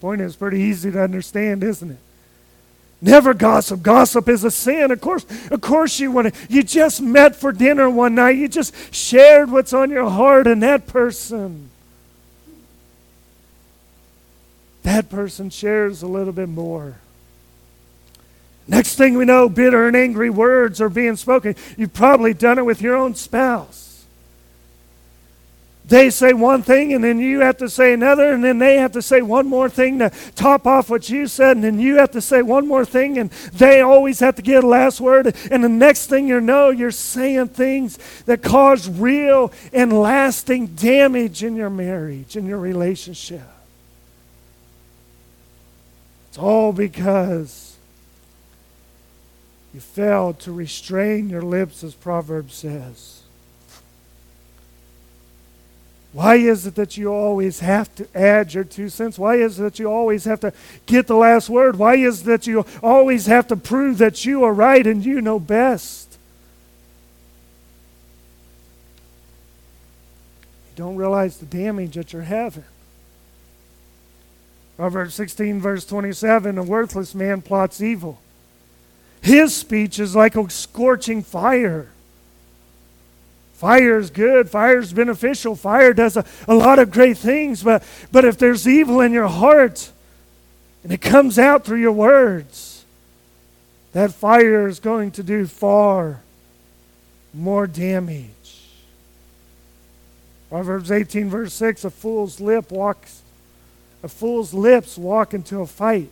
Point 0.01 0.22
is 0.22 0.36
pretty 0.36 0.60
easy 0.60 0.91
to 0.91 1.01
understand, 1.01 1.63
isn't 1.63 1.91
it? 1.91 1.98
Never 3.01 3.34
gossip. 3.34 3.81
Gossip 3.81 4.27
is 4.27 4.43
a 4.43 4.51
sin. 4.51 4.91
Of 4.91 5.00
course, 5.00 5.25
of 5.51 5.62
course 5.62 6.00
you 6.00 6.12
want 6.12 6.34
to. 6.34 6.48
You 6.50 6.63
just 6.63 7.01
met 7.01 7.36
for 7.36 7.51
dinner 7.51 7.89
one 7.89 8.15
night. 8.15 8.38
You 8.38 8.48
just 8.48 8.93
shared 8.93 9.51
what's 9.51 9.72
on 9.72 9.89
your 9.89 10.10
heart 10.10 10.48
and 10.48 10.62
that 10.63 10.88
person. 10.88 11.69
that 14.89 15.10
person 15.10 15.50
shares 15.50 16.01
a 16.01 16.08
little 16.08 16.34
bit 16.34 16.50
more. 16.50 16.96
Next 18.67 18.96
thing 18.96 19.17
we 19.17 19.25
know, 19.25 19.48
bitter 19.48 19.88
and 19.88 19.96
angry 19.96 20.29
words 20.29 20.81
are 20.81 20.89
being 20.89 21.15
spoken. 21.15 21.55
You've 21.77 21.93
probably 21.93 22.34
done 22.34 22.58
it 22.58 22.65
with 22.65 22.81
your 22.81 22.96
own 22.96 23.15
spouse. 23.15 23.88
They 25.89 26.12
say 26.12 26.34
one 26.34 26.62
thing, 26.62 26.93
and 26.93 27.03
then 27.03 27.17
you 27.17 27.39
have 27.39 27.58
to 27.58 27.67
say 27.67 27.93
another, 27.93 28.31
and 28.31 28.43
then 28.43 28.60
they 28.60 28.77
have 28.77 28.91
to 28.91 29.01
say 29.01 29.24
one 29.24 29.48
more 29.48 29.69
thing 29.69 29.98
to 30.00 30.12
top 30.36 30.67
off 30.67 30.88
what 30.88 31.10
you 31.10 31.25
said, 31.25 31.58
and 31.58 31.63
then 31.63 31.79
you 31.79 31.96
have 31.96 32.12
to 32.12 32.22
say 32.22 32.43
one 32.43 32.67
more 32.67 32.86
thing, 32.86 33.17
and 33.17 33.31
they 33.53 33.81
always 33.81 34.19
have 34.19 34.36
to 34.36 34.43
get 34.43 34.63
a 34.63 34.67
last 34.67 35.01
word. 35.01 35.36
And 35.50 35.63
the 35.63 35.69
next 35.69 36.05
thing 36.05 36.27
you 36.27 36.39
know, 36.41 36.69
you're 36.69 36.91
saying 36.91 37.48
things 37.50 37.98
that 38.25 38.43
cause 38.43 38.88
real 38.88 39.51
and 39.74 39.91
lasting 39.91 40.67
damage 40.67 41.43
in 41.43 41.55
your 41.55 41.72
marriage, 41.72 42.38
in 42.38 42.46
your 42.46 42.60
relationship. 42.60 43.41
It's 46.27 46.38
all 46.38 46.72
because 46.72 47.77
you 49.74 49.79
failed 49.79 50.39
to 50.41 50.51
restrain 50.51 51.31
your 51.31 51.41
lips, 51.41 51.84
as 51.84 51.96
Proverbs 51.96 52.53
says. 52.53 53.18
Why 56.11 56.35
is 56.35 56.65
it 56.65 56.75
that 56.75 56.97
you 56.97 57.13
always 57.13 57.59
have 57.59 57.93
to 57.95 58.07
add 58.15 58.53
your 58.53 58.63
two 58.63 58.89
cents? 58.89 59.19
Why 59.19 59.35
is 59.35 59.59
it 59.59 59.63
that 59.63 59.79
you 59.79 59.87
always 59.87 60.25
have 60.25 60.39
to 60.39 60.53
get 60.87 61.05
the 61.05 61.15
last 61.15 61.49
word? 61.49 61.77
Why 61.77 61.95
is 61.95 62.21
it 62.21 62.25
that 62.25 62.47
you 62.47 62.65
always 62.81 63.27
have 63.27 63.47
to 63.49 63.55
prove 63.55 63.99
that 63.99 64.25
you 64.25 64.43
are 64.43 64.53
right 64.53 64.85
and 64.87 65.05
you 65.05 65.21
know 65.21 65.39
best? 65.39 66.17
You 70.71 70.83
don't 70.83 70.95
realize 70.95 71.37
the 71.37 71.45
damage 71.45 71.93
that 71.93 72.11
you're 72.11 72.23
having. 72.23 72.65
Proverbs 74.77 75.13
16, 75.13 75.59
verse 75.59 75.85
27 75.85 76.57
A 76.57 76.63
worthless 76.63 77.13
man 77.13 77.43
plots 77.43 77.81
evil. 77.81 78.19
His 79.21 79.55
speech 79.55 79.99
is 79.99 80.15
like 80.15 80.35
a 80.35 80.49
scorching 80.49 81.21
fire. 81.21 81.89
Fire 83.59 83.97
is 83.97 84.09
good. 84.09 84.49
Fire 84.49 84.79
is 84.79 84.93
beneficial. 84.93 85.53
Fire 85.53 85.91
does 85.93 86.15
a, 86.15 86.23
a 86.47 86.55
lot 86.55 86.79
of 86.79 86.91
great 86.91 87.17
things. 87.17 87.61
But, 87.61 87.83
but 88.09 88.23
if 88.23 88.37
there's 88.37 88.65
evil 88.65 89.01
in 89.01 89.11
your 89.11 89.27
heart 89.27 89.91
and 90.81 90.93
it 90.93 91.01
comes 91.01 91.37
out 91.37 91.65
through 91.65 91.81
your 91.81 91.91
words, 91.91 92.85
that 93.91 94.13
fire 94.13 94.69
is 94.69 94.79
going 94.79 95.11
to 95.11 95.23
do 95.23 95.45
far 95.45 96.21
more 97.33 97.67
damage. 97.67 98.29
Proverbs 100.47 100.89
18, 100.89 101.29
verse 101.29 101.53
6 101.53 101.83
A 101.83 101.89
fool's 101.89 102.39
lip 102.39 102.71
walks, 102.71 103.21
a 104.01 104.07
fool's 104.07 104.53
lips 104.53 104.97
walk 104.97 105.33
into 105.33 105.59
a 105.59 105.67
fight. 105.67 106.11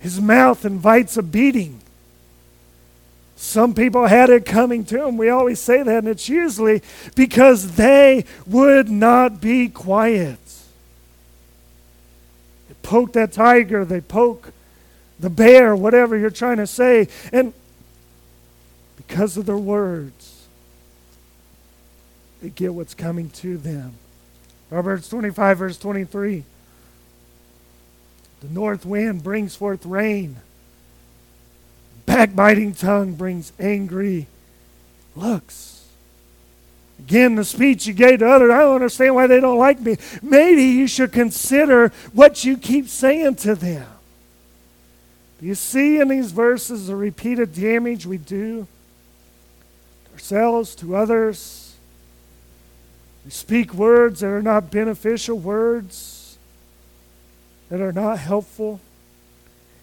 His 0.00 0.20
mouth 0.20 0.64
invites 0.64 1.16
a 1.16 1.22
beating. 1.22 1.80
Some 3.40 3.72
people 3.72 4.06
had 4.06 4.28
it 4.28 4.44
coming 4.44 4.84
to 4.84 4.98
them. 4.98 5.16
We 5.16 5.30
always 5.30 5.58
say 5.58 5.82
that, 5.82 5.96
and 5.96 6.08
it's 6.08 6.28
usually 6.28 6.82
because 7.14 7.76
they 7.76 8.26
would 8.46 8.90
not 8.90 9.40
be 9.40 9.70
quiet. 9.70 10.38
They 12.68 12.74
poke 12.82 13.14
that 13.14 13.32
tiger, 13.32 13.86
they 13.86 14.02
poke 14.02 14.52
the 15.18 15.30
bear, 15.30 15.74
whatever 15.74 16.18
you're 16.18 16.28
trying 16.28 16.58
to 16.58 16.66
say, 16.66 17.08
and 17.32 17.54
because 18.98 19.38
of 19.38 19.46
their 19.46 19.56
words, 19.56 20.46
they 22.42 22.50
get 22.50 22.74
what's 22.74 22.94
coming 22.94 23.30
to 23.30 23.56
them. 23.56 23.94
Proverbs 24.68 25.08
25, 25.08 25.58
verse 25.58 25.78
23. 25.78 26.44
The 28.42 28.48
north 28.48 28.84
wind 28.84 29.22
brings 29.24 29.56
forth 29.56 29.86
rain 29.86 30.36
backbiting 32.10 32.74
tongue 32.74 33.12
brings 33.12 33.52
angry 33.60 34.26
looks. 35.14 35.86
Again, 36.98 37.36
the 37.36 37.44
speech 37.44 37.86
you 37.86 37.94
gave 37.94 38.18
to 38.18 38.28
others, 38.28 38.50
I 38.50 38.58
don't 38.58 38.74
understand 38.74 39.14
why 39.14 39.28
they 39.28 39.40
don't 39.40 39.58
like 39.58 39.80
me. 39.80 39.96
Maybe 40.20 40.64
you 40.64 40.88
should 40.88 41.12
consider 41.12 41.92
what 42.12 42.44
you 42.44 42.56
keep 42.56 42.88
saying 42.88 43.36
to 43.36 43.54
them. 43.54 43.86
Do 45.40 45.46
you 45.46 45.54
see 45.54 46.00
in 46.00 46.08
these 46.08 46.32
verses 46.32 46.88
the 46.88 46.96
repeated 46.96 47.54
damage 47.54 48.06
we 48.06 48.18
do 48.18 48.66
to 50.06 50.12
ourselves, 50.12 50.74
to 50.76 50.96
others? 50.96 51.76
We 53.24 53.30
speak 53.30 53.72
words 53.72 54.20
that 54.20 54.26
are 54.26 54.42
not 54.42 54.72
beneficial, 54.72 55.38
words 55.38 56.38
that 57.68 57.80
are 57.80 57.92
not 57.92 58.18
helpful. 58.18 58.80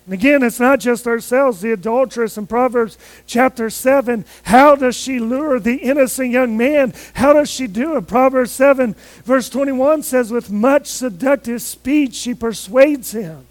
And 0.08 0.14
again, 0.14 0.42
it's 0.42 0.62
not 0.62 0.80
just 0.80 1.06
ourselves, 1.06 1.60
the 1.60 1.74
adulteress 1.74 2.38
in 2.38 2.48
Proverbs 2.48 2.98
chapter 3.26 3.70
7. 3.70 4.24
How 4.44 4.74
does 4.78 4.96
she 4.96 5.20
lure 5.20 5.60
the 5.60 5.76
innocent 5.76 6.32
young 6.32 6.56
man? 6.56 6.94
How 7.14 7.34
does 7.34 7.50
she 7.52 7.68
do 7.68 7.98
it? 7.98 8.08
Proverbs 8.08 8.52
7, 8.52 8.96
verse 9.26 9.50
21 9.50 10.04
says, 10.04 10.32
With 10.32 10.50
much 10.50 10.88
seductive 10.88 11.62
speech, 11.62 12.16
she 12.16 12.34
persuades 12.34 13.12
him. 13.12 13.48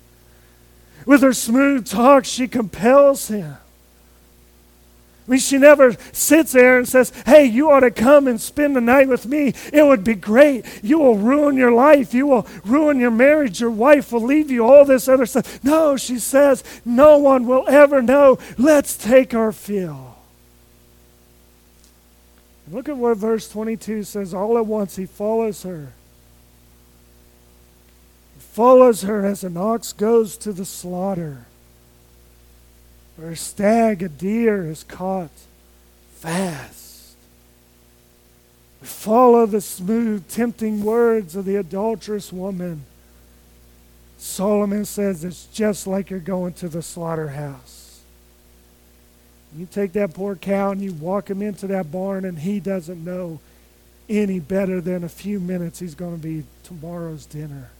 With 1.05 1.21
her 1.21 1.35
smooth 1.35 1.87
talk, 1.87 2.25
she 2.25 2.49
compels 2.49 3.29
him. 3.29 3.59
I 5.27 5.31
mean, 5.33 5.41
she 5.41 5.59
never 5.59 5.97
sits 6.13 6.53
there 6.53 6.79
and 6.79 6.87
says, 6.87 7.13
Hey, 7.25 7.47
you 7.47 7.71
ought 7.71 7.81
to 7.81 7.91
come 7.91 8.29
and 8.29 8.41
spend 8.41 8.77
the 8.77 8.81
night 8.81 9.09
with 9.09 9.27
me. 9.27 9.55
It 9.73 9.85
would 9.85 10.05
be 10.05 10.15
great. 10.15 10.65
You 10.85 11.01
will 11.01 11.17
ruin 11.17 11.57
your 11.57 11.73
life. 11.73 12.15
You 12.15 12.27
will 12.29 12.47
ruin 12.65 13.01
your 13.01 13.11
marriage. 13.11 13.61
Your 13.61 13.71
wife 13.71 14.13
will 14.13 14.21
leave 14.21 14.53
you, 14.53 14.65
all 14.65 14.85
this 14.85 15.09
other 15.09 15.27
stuff. 15.27 15.65
No, 15.65 15.97
she 15.97 16.21
says, 16.21 16.63
No 16.85 17.19
one 17.19 17.47
will 17.47 17.69
ever 17.69 18.01
know. 18.03 18.39
Let's 18.57 18.97
take 18.97 19.35
our 19.35 19.51
fill. 19.51 20.17
Look 22.71 22.89
at 22.89 22.97
what 22.97 23.17
verse 23.17 23.49
22 23.49 24.05
says. 24.05 24.33
All 24.33 24.57
at 24.59 24.67
once, 24.67 24.95
he 24.95 25.07
follows 25.07 25.65
her. 25.65 25.93
He 28.35 28.41
follows 28.41 29.03
her 29.03 29.27
as 29.27 29.43
an 29.43 29.57
ox 29.57 29.93
goes 29.93 30.37
to 30.39 30.53
the 30.53 30.65
slaughter 30.65 31.47
where 33.17 33.31
a 33.31 33.37
stag, 33.37 34.03
a 34.03 34.09
deer 34.09 34.71
is 34.71 34.85
caught 34.85 35.31
fast. 36.15 37.17
We 38.81 38.87
follow 38.87 39.47
the 39.47 39.61
smooth, 39.61 40.29
tempting 40.29 40.85
words 40.85 41.35
of 41.35 41.47
the 41.47 41.57
adulterous 41.57 42.33
woman. 42.33 42.85
Solomon 44.19 44.85
says 44.85 45.25
it's 45.25 45.47
just 45.47 45.87
like 45.87 46.11
you're 46.11 46.21
going 46.21 46.53
to 46.55 46.69
the 46.69 46.83
slaughterhouse. 46.83 48.01
You 49.57 49.67
take 49.67 49.93
that 49.93 50.13
poor 50.13 50.37
cow 50.37 50.73
and 50.73 50.83
you 50.83 50.93
walk 50.93 51.31
him 51.31 51.41
into 51.41 51.67
that 51.69 51.91
barn, 51.91 52.27
and 52.27 52.39
he 52.39 52.61
doesn't 52.61 53.03
know 53.03 53.41
any 54.09 54.39
better 54.39 54.81
than 54.81 55.03
a 55.03 55.09
few 55.09 55.41
minutes 55.41 55.79
he's 55.79 55.95
going 55.95 56.17
to 56.17 56.23
be 56.23 56.45
tomorrow's 56.63 57.25
dinner. 57.25 57.71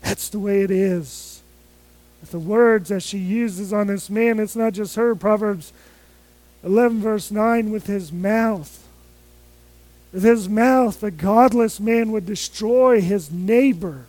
That's 0.00 0.30
the 0.30 0.38
way 0.38 0.62
it 0.62 0.70
is 0.70 1.42
the 2.22 2.38
words 2.38 2.88
that 2.88 3.02
she 3.02 3.18
uses 3.18 3.72
on 3.72 3.86
this 3.86 4.10
man, 4.10 4.40
it's 4.40 4.56
not 4.56 4.72
just 4.72 4.96
her. 4.96 5.14
Proverbs 5.14 5.72
11, 6.64 7.00
verse 7.00 7.30
9, 7.30 7.70
with 7.70 7.86
his 7.86 8.12
mouth. 8.12 8.86
With 10.12 10.24
his 10.24 10.48
mouth, 10.48 11.00
the 11.00 11.10
godless 11.10 11.78
man 11.78 12.10
would 12.12 12.26
destroy 12.26 13.00
his 13.00 13.30
neighbor. 13.30 14.06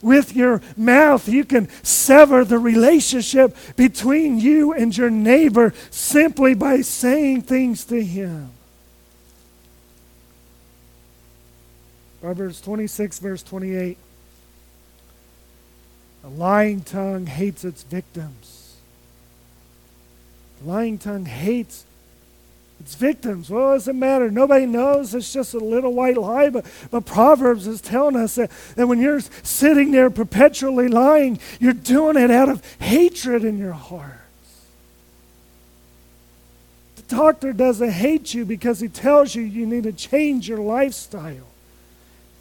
With 0.00 0.36
your 0.36 0.62
mouth, 0.76 1.28
you 1.28 1.44
can 1.44 1.68
sever 1.82 2.44
the 2.44 2.58
relationship 2.58 3.56
between 3.76 4.38
you 4.38 4.72
and 4.72 4.96
your 4.96 5.10
neighbor 5.10 5.74
simply 5.90 6.54
by 6.54 6.82
saying 6.82 7.42
things 7.42 7.84
to 7.86 8.02
him. 8.02 8.50
Proverbs 12.20 12.60
26, 12.60 13.18
verse 13.18 13.42
28. 13.42 13.98
A 16.28 16.30
lying 16.30 16.82
tongue 16.82 17.24
hates 17.24 17.64
its 17.64 17.82
victims. 17.84 18.76
A 20.62 20.68
lying 20.68 20.98
tongue 20.98 21.24
hates 21.24 21.86
its 22.80 22.94
victims. 22.94 23.48
Well, 23.48 23.70
it 23.70 23.76
doesn't 23.76 23.98
matter? 23.98 24.30
Nobody 24.30 24.66
knows. 24.66 25.14
It's 25.14 25.32
just 25.32 25.54
a 25.54 25.58
little 25.58 25.94
white 25.94 26.18
lie. 26.18 26.50
But, 26.50 26.66
but 26.90 27.06
Proverbs 27.06 27.66
is 27.66 27.80
telling 27.80 28.14
us 28.16 28.34
that, 28.34 28.50
that 28.76 28.86
when 28.86 29.00
you're 29.00 29.20
sitting 29.42 29.90
there 29.90 30.10
perpetually 30.10 30.88
lying, 30.88 31.38
you're 31.60 31.72
doing 31.72 32.18
it 32.18 32.30
out 32.30 32.50
of 32.50 32.62
hatred 32.78 33.42
in 33.42 33.56
your 33.56 33.72
heart. 33.72 34.20
The 36.96 37.16
doctor 37.16 37.54
doesn't 37.54 37.90
hate 37.90 38.34
you 38.34 38.44
because 38.44 38.80
he 38.80 38.88
tells 38.88 39.34
you 39.34 39.42
you 39.42 39.64
need 39.64 39.84
to 39.84 39.92
change 39.92 40.46
your 40.46 40.58
lifestyle. 40.58 41.48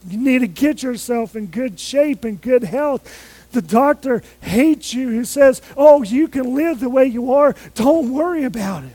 You 0.10 0.18
need 0.18 0.40
to 0.40 0.48
get 0.48 0.84
yourself 0.84 1.38
in 1.38 1.48
good 1.48 1.80
shape 1.80 2.26
and 2.26 2.40
good 2.42 2.66
health 2.66 3.36
the 3.52 3.62
doctor 3.62 4.22
hates 4.42 4.94
you 4.94 5.10
who 5.10 5.26
says, 5.26 5.62
Oh, 5.76 6.04
you 6.04 6.28
can 6.28 6.56
live 6.56 6.80
the 6.80 6.90
way 6.90 7.06
you 7.06 7.34
are. 7.34 7.56
Don't 7.76 8.14
worry 8.14 8.44
about 8.44 8.84
it. 8.84 8.92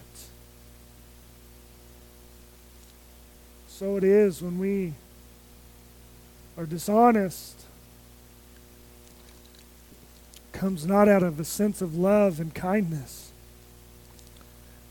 So 3.69 3.97
it 3.97 4.05
is 4.05 4.41
when 4.43 4.59
we 4.59 4.93
are 6.57 6.67
dishonest 6.67 7.63
comes 10.53 10.87
not 10.87 11.09
out 11.09 11.25
of 11.25 11.41
a 11.41 11.45
sense 11.45 11.83
of 11.83 11.97
love 11.97 12.39
and 12.39 12.55
kindness, 12.55 13.33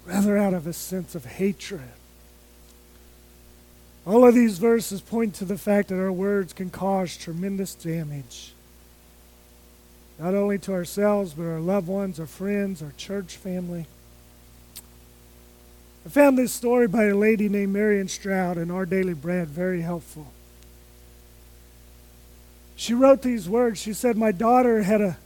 rather 0.05 0.37
out 0.37 0.53
of 0.53 0.67
a 0.67 0.73
sense 0.73 1.15
of 1.15 1.23
hatred. 1.23 1.93
All 4.05 4.27
of 4.27 4.35
these 4.35 4.57
verses 4.57 4.99
point 4.99 5.33
to 5.35 5.45
the 5.45 5.57
fact 5.57 5.87
that 5.87 5.99
our 5.99 6.11
words 6.11 6.51
can 6.51 6.71
cause 6.71 7.15
tremendous 7.15 7.73
damage, 7.73 8.53
not 10.21 10.35
only 10.35 10.59
to 10.59 10.71
ourselves, 10.71 11.33
but 11.33 11.45
our 11.47 11.59
loved 11.59 11.87
ones, 11.87 12.19
our 12.19 12.27
friends, 12.27 12.83
our 12.83 12.93
church 12.95 13.37
family. 13.37 13.87
I 16.05 16.09
found 16.09 16.37
this 16.37 16.53
story 16.53 16.87
by 16.87 17.05
a 17.05 17.15
lady 17.15 17.49
named 17.49 17.73
Marion 17.73 18.07
Stroud 18.07 18.59
in 18.59 18.69
Our 18.69 18.85
Daily 18.85 19.15
Bread 19.15 19.47
very 19.47 19.81
helpful. 19.81 20.31
She 22.75 22.93
wrote 22.93 23.23
these 23.23 23.49
words. 23.49 23.81
She 23.81 23.93
said, 23.93 24.15
My 24.15 24.31
daughter 24.31 24.83
had 24.83 25.01
a 25.01 25.17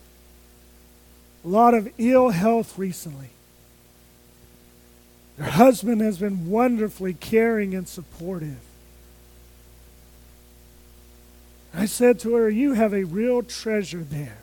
lot 1.43 1.73
of 1.73 1.91
ill 1.97 2.29
health 2.29 2.77
recently. 2.77 3.31
Her 5.37 5.51
husband 5.51 5.99
has 5.99 6.19
been 6.19 6.49
wonderfully 6.49 7.13
caring 7.13 7.75
and 7.75 7.85
supportive. 7.85 8.59
I 11.73 11.85
said 11.85 12.17
to 12.21 12.35
her, 12.35 12.49
You 12.49 12.75
have 12.75 12.93
a 12.93 13.03
real 13.03 13.43
treasure 13.43 14.03
there. 14.09 14.37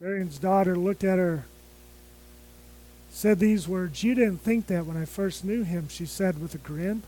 Marion's 0.00 0.38
daughter 0.38 0.76
looked 0.76 1.04
at 1.04 1.18
her, 1.18 1.44
said 3.10 3.38
these 3.38 3.66
words 3.66 4.04
You 4.04 4.14
didn't 4.14 4.42
think 4.42 4.66
that 4.66 4.84
when 4.84 4.96
I 4.96 5.06
first 5.06 5.42
knew 5.42 5.62
him, 5.62 5.88
she 5.88 6.04
said 6.04 6.40
with 6.40 6.54
a 6.54 6.58
grin. 6.58 7.02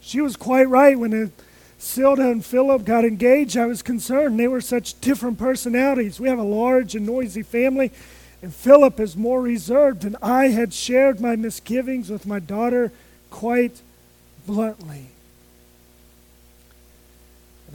She 0.00 0.22
was 0.22 0.36
quite 0.36 0.68
right 0.68 0.98
when 0.98 1.12
it, 1.12 1.30
Silda 1.78 2.30
and 2.30 2.44
Philip 2.44 2.86
got 2.86 3.04
engaged. 3.04 3.58
I 3.58 3.66
was 3.66 3.82
concerned. 3.82 4.40
They 4.40 4.48
were 4.48 4.62
such 4.62 4.98
different 5.02 5.38
personalities. 5.38 6.18
We 6.18 6.28
have 6.28 6.38
a 6.38 6.42
large 6.44 6.94
and 6.94 7.04
noisy 7.04 7.42
family, 7.42 7.92
and 8.40 8.54
Philip 8.54 8.98
is 8.98 9.16
more 9.16 9.42
reserved, 9.42 10.02
and 10.02 10.16
I 10.22 10.48
had 10.48 10.72
shared 10.72 11.20
my 11.20 11.36
misgivings 11.36 12.08
with 12.08 12.24
my 12.24 12.38
daughter 12.38 12.90
quite 13.30 13.82
bluntly. 14.46 15.08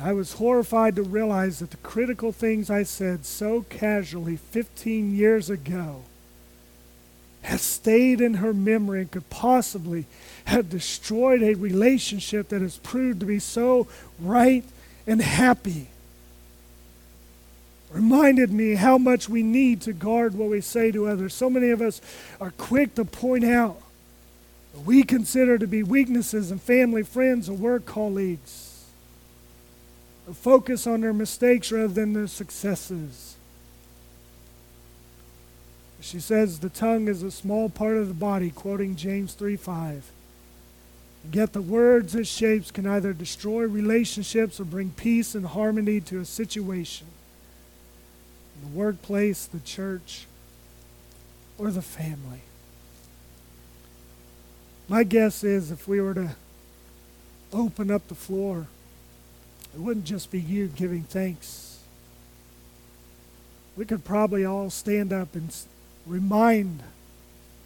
I 0.02 0.14
was 0.14 0.34
horrified 0.34 0.96
to 0.96 1.04
realize 1.04 1.60
that 1.60 1.70
the 1.70 1.78
critical 1.78 2.32
things 2.32 2.72
I 2.72 2.84
said 2.84 3.24
so 3.24 3.66
casually 3.70 4.36
15 4.36 5.16
years 5.16 5.50
ago 5.50 6.02
has 7.44 7.62
stayed 7.62 8.20
in 8.20 8.36
her 8.36 8.54
memory 8.54 9.02
and 9.02 9.12
could 9.12 9.30
possibly 9.30 10.06
have 10.46 10.70
destroyed 10.70 11.44
a 11.44 11.54
relationship 11.54 12.50
that 12.50 12.62
has 12.62 12.78
proved 12.78 13.20
to 13.20 13.28
be 13.28 13.38
so 13.38 13.88
right 14.20 14.64
and 15.06 15.22
happy. 15.22 15.90
Reminded 17.92 18.52
me 18.52 18.76
how 18.76 18.98
much 18.98 19.30
we 19.30 19.44
need 19.44 19.82
to 19.82 19.94
guard 19.94 20.34
what 20.34 20.50
we 20.50 20.62
say 20.62 20.92
to 20.92 21.08
others. 21.08 21.34
So 21.34 21.50
many 21.50 21.70
of 21.70 21.82
us 21.82 22.02
are 22.40 22.52
quick 22.58 22.96
to 22.96 23.06
point 23.06 23.44
out 23.44 23.80
what 24.74 24.86
we 24.86 25.04
consider 25.04 25.60
to 25.60 25.68
be 25.68 25.84
weaknesses 25.84 26.50
in 26.50 26.58
family, 26.58 27.04
friends, 27.04 27.50
or 27.50 27.54
work 27.54 27.86
colleagues 27.86 28.70
focus 30.34 30.88
on 30.88 31.02
their 31.02 31.13
mistakes 31.13 31.72
rather 31.72 31.88
than 31.88 32.13
their 32.13 32.28
successes. 32.28 33.36
She 36.02 36.20
says 36.20 36.60
the 36.60 36.70
tongue 36.70 37.08
is 37.08 37.22
a 37.22 37.32
small 37.32 37.70
part 37.70 37.98
of 37.98 38.08
the 38.08 38.13
body, 38.13 38.50
quoting 38.50 38.96
James 38.96 39.34
3 39.34 39.56
5. 39.56 40.12
Yet 41.32 41.54
the 41.54 41.62
words 41.62 42.15
it 42.15 42.26
shapes 42.26 42.72
can 42.72 42.88
either 42.88 43.13
destroy 43.13 43.65
relationships 43.65 44.60
or 44.60 44.65
bring 44.65 44.89
peace 44.91 45.36
and 45.36 45.46
harmony 45.46 46.02
to 46.02 46.20
a 46.20 46.26
situation. 46.26 47.08
The 48.63 48.78
workplace, 48.78 49.46
the 49.46 49.60
church, 49.60 50.26
or 51.58 51.70
the 51.70 51.84
family. 51.84 52.41
My 54.88 55.04
guess 55.04 55.44
is 55.44 55.72
if 55.72 55.88
we 55.88 56.02
were 56.02 56.15
to 56.15 56.36
open 57.54 57.91
up 57.91 58.08
the 58.08 58.15
floor 58.15 58.67
it 59.73 59.79
wouldn't 59.79 60.05
just 60.05 60.31
be 60.31 60.39
you 60.39 60.67
giving 60.67 61.03
thanks. 61.03 61.79
We 63.77 63.86
could 63.86 64.03
probably 64.03 64.45
all 64.45 64.69
stand 64.69 65.13
up 65.13 65.34
and 65.34 65.55
remind, 66.05 66.84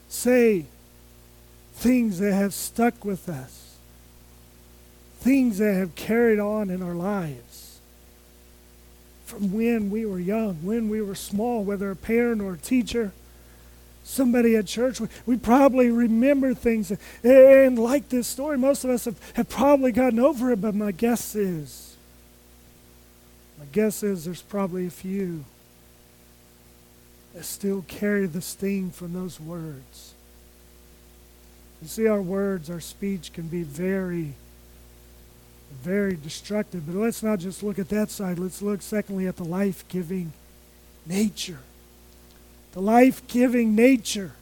say 0.07 0.65
things 1.73 2.19
that 2.19 2.33
have 2.33 2.53
stuck 2.53 3.03
with 3.03 3.27
us, 3.27 3.75
things 5.19 5.57
that 5.57 5.73
have 5.73 5.95
carried 5.95 6.39
on 6.39 6.69
in 6.69 6.83
our 6.83 6.93
lives 6.93 7.79
from 9.25 9.51
when 9.51 9.89
we 9.89 10.05
were 10.05 10.19
young, 10.19 10.55
when 10.61 10.87
we 10.87 11.01
were 11.01 11.15
small, 11.15 11.63
whether 11.63 11.89
a 11.89 11.95
parent 11.95 12.41
or 12.41 12.53
a 12.53 12.57
teacher 12.57 13.11
somebody 14.03 14.55
at 14.55 14.67
church. 14.67 15.01
We, 15.01 15.07
we, 15.25 15.37
probably 15.37 15.89
remember 15.89 16.53
things. 16.53 16.93
And 17.23 17.79
like 17.79 18.09
this 18.09 18.27
story, 18.27 18.57
most 18.57 18.83
of 18.83 18.91
us 18.91 19.05
have, 19.05 19.19
have 19.33 19.49
probably 19.49 19.91
gotten 19.91 20.19
over 20.19 20.51
it, 20.51 20.61
but 20.61 20.75
my 20.75 20.91
guess 20.91 21.35
is 21.35 21.94
my 23.65 23.71
guess 23.71 24.04
is 24.04 24.25
there's 24.25 24.41
probably 24.41 24.86
a 24.86 24.91
few 24.91 25.43
that 27.34 27.43
still 27.43 27.84
carry 27.88 28.28
the 28.28 28.41
sting 28.41 28.91
from 28.91 29.13
those 29.13 29.39
words. 29.39 30.13
You 31.82 31.88
see, 31.88 32.08
our 32.08 32.21
words, 32.21 32.69
our 32.69 32.80
speech 32.80 33.34
can 33.34 33.47
be 33.47 33.63
very, 33.63 34.34
very 35.82 36.15
destructive. 36.15 36.86
But 36.86 36.95
let's 36.95 37.23
not 37.23 37.39
just 37.39 37.63
look 37.63 37.80
at 37.80 37.89
that 37.89 38.10
side. 38.10 38.39
Let's 38.39 38.62
look, 38.62 38.82
secondly, 38.82 39.28
at 39.28 39.36
the 39.36 39.43
life 39.43 39.88
giving 39.88 40.32
nature. 41.06 41.60
The 42.73 42.82
life 42.82 43.28
giving 43.28 43.75
nature. 43.75 44.34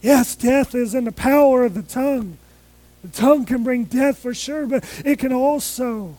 Yes, 0.00 0.34
death 0.34 0.74
is 0.74 0.94
in 0.94 1.04
the 1.04 1.12
power 1.12 1.64
of 1.64 1.74
the 1.74 1.82
tongue. 1.82 2.38
The 3.02 3.08
tongue 3.08 3.44
can 3.44 3.62
bring 3.62 3.84
death 3.84 4.18
for 4.18 4.34
sure, 4.34 4.66
but 4.66 4.84
it 5.04 5.18
can 5.18 5.32
also 5.32 6.18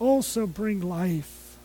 also 0.00 0.46
bring 0.46 0.80
life. 0.80 1.56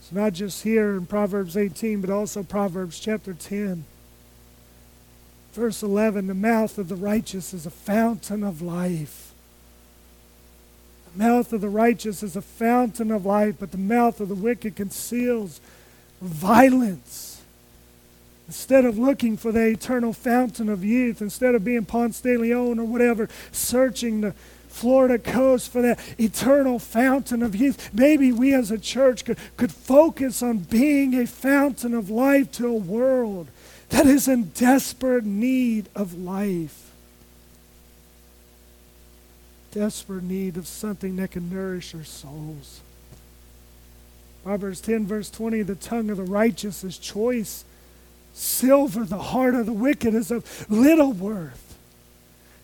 It's 0.00 0.12
not 0.12 0.32
just 0.32 0.62
here 0.62 0.96
in 0.96 1.04
Proverbs 1.04 1.56
18, 1.56 2.00
but 2.00 2.08
also 2.08 2.42
Proverbs 2.42 2.98
chapter 2.98 3.34
10. 3.34 3.84
Verse 5.52 5.82
11 5.82 6.28
The 6.28 6.34
mouth 6.34 6.78
of 6.78 6.88
the 6.88 6.96
righteous 6.96 7.52
is 7.52 7.66
a 7.66 7.70
fountain 7.70 8.42
of 8.42 8.62
life. 8.62 9.32
The 11.12 11.24
mouth 11.24 11.52
of 11.52 11.60
the 11.60 11.68
righteous 11.68 12.22
is 12.22 12.36
a 12.36 12.42
fountain 12.42 13.10
of 13.10 13.26
life, 13.26 13.56
but 13.60 13.70
the 13.70 13.78
mouth 13.78 14.20
of 14.20 14.28
the 14.28 14.34
wicked 14.34 14.76
conceals 14.76 15.60
violence. 16.22 17.42
Instead 18.48 18.84
of 18.84 18.98
looking 18.98 19.36
for 19.36 19.52
the 19.52 19.68
eternal 19.68 20.12
fountain 20.12 20.68
of 20.68 20.84
youth, 20.84 21.20
instead 21.20 21.54
of 21.54 21.64
being 21.64 21.84
Ponce 21.84 22.20
de 22.20 22.36
Leon 22.36 22.78
or 22.78 22.84
whatever, 22.84 23.28
searching 23.50 24.20
the 24.20 24.34
Florida 24.72 25.18
coast 25.18 25.70
for 25.70 25.82
that 25.82 26.00
eternal 26.18 26.78
fountain 26.78 27.42
of 27.42 27.54
youth. 27.54 27.90
Maybe 27.92 28.32
we 28.32 28.54
as 28.54 28.70
a 28.70 28.78
church 28.78 29.24
could, 29.24 29.38
could 29.56 29.70
focus 29.70 30.42
on 30.42 30.58
being 30.58 31.14
a 31.14 31.26
fountain 31.26 31.94
of 31.94 32.10
life 32.10 32.50
to 32.52 32.66
a 32.66 32.74
world 32.74 33.48
that 33.90 34.06
is 34.06 34.26
in 34.26 34.44
desperate 34.54 35.24
need 35.24 35.88
of 35.94 36.14
life. 36.14 36.90
Desperate 39.72 40.24
need 40.24 40.56
of 40.56 40.66
something 40.66 41.16
that 41.16 41.30
can 41.30 41.50
nourish 41.50 41.94
our 41.94 42.04
souls. 42.04 42.80
Proverbs 44.42 44.80
10, 44.80 45.06
verse 45.06 45.30
20 45.30 45.62
the 45.62 45.74
tongue 45.74 46.10
of 46.10 46.16
the 46.16 46.24
righteous 46.24 46.82
is 46.82 46.98
choice. 46.98 47.64
Silver, 48.34 49.04
the 49.04 49.18
heart 49.18 49.54
of 49.54 49.66
the 49.66 49.72
wicked, 49.72 50.14
is 50.14 50.30
of 50.30 50.70
little 50.70 51.12
worth. 51.12 51.71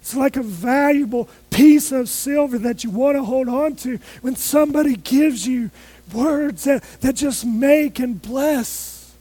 It's 0.09 0.17
like 0.17 0.39
a 0.39 0.43
valuable 0.43 1.29
piece 1.51 1.93
of 1.93 2.09
silver 2.09 2.57
that 2.57 2.83
you 2.83 2.89
want 2.89 3.19
to 3.19 3.25
hold 3.25 3.47
on 3.47 3.77
to 3.77 3.99
when 4.23 4.37
somebody 4.37 4.97
gives 4.97 5.47
you 5.47 5.71
words 6.15 6.65
that, 6.65 6.83
that 7.03 7.13
just 7.13 7.45
make 7.45 7.99
and 7.99 8.23
bless 8.23 9.15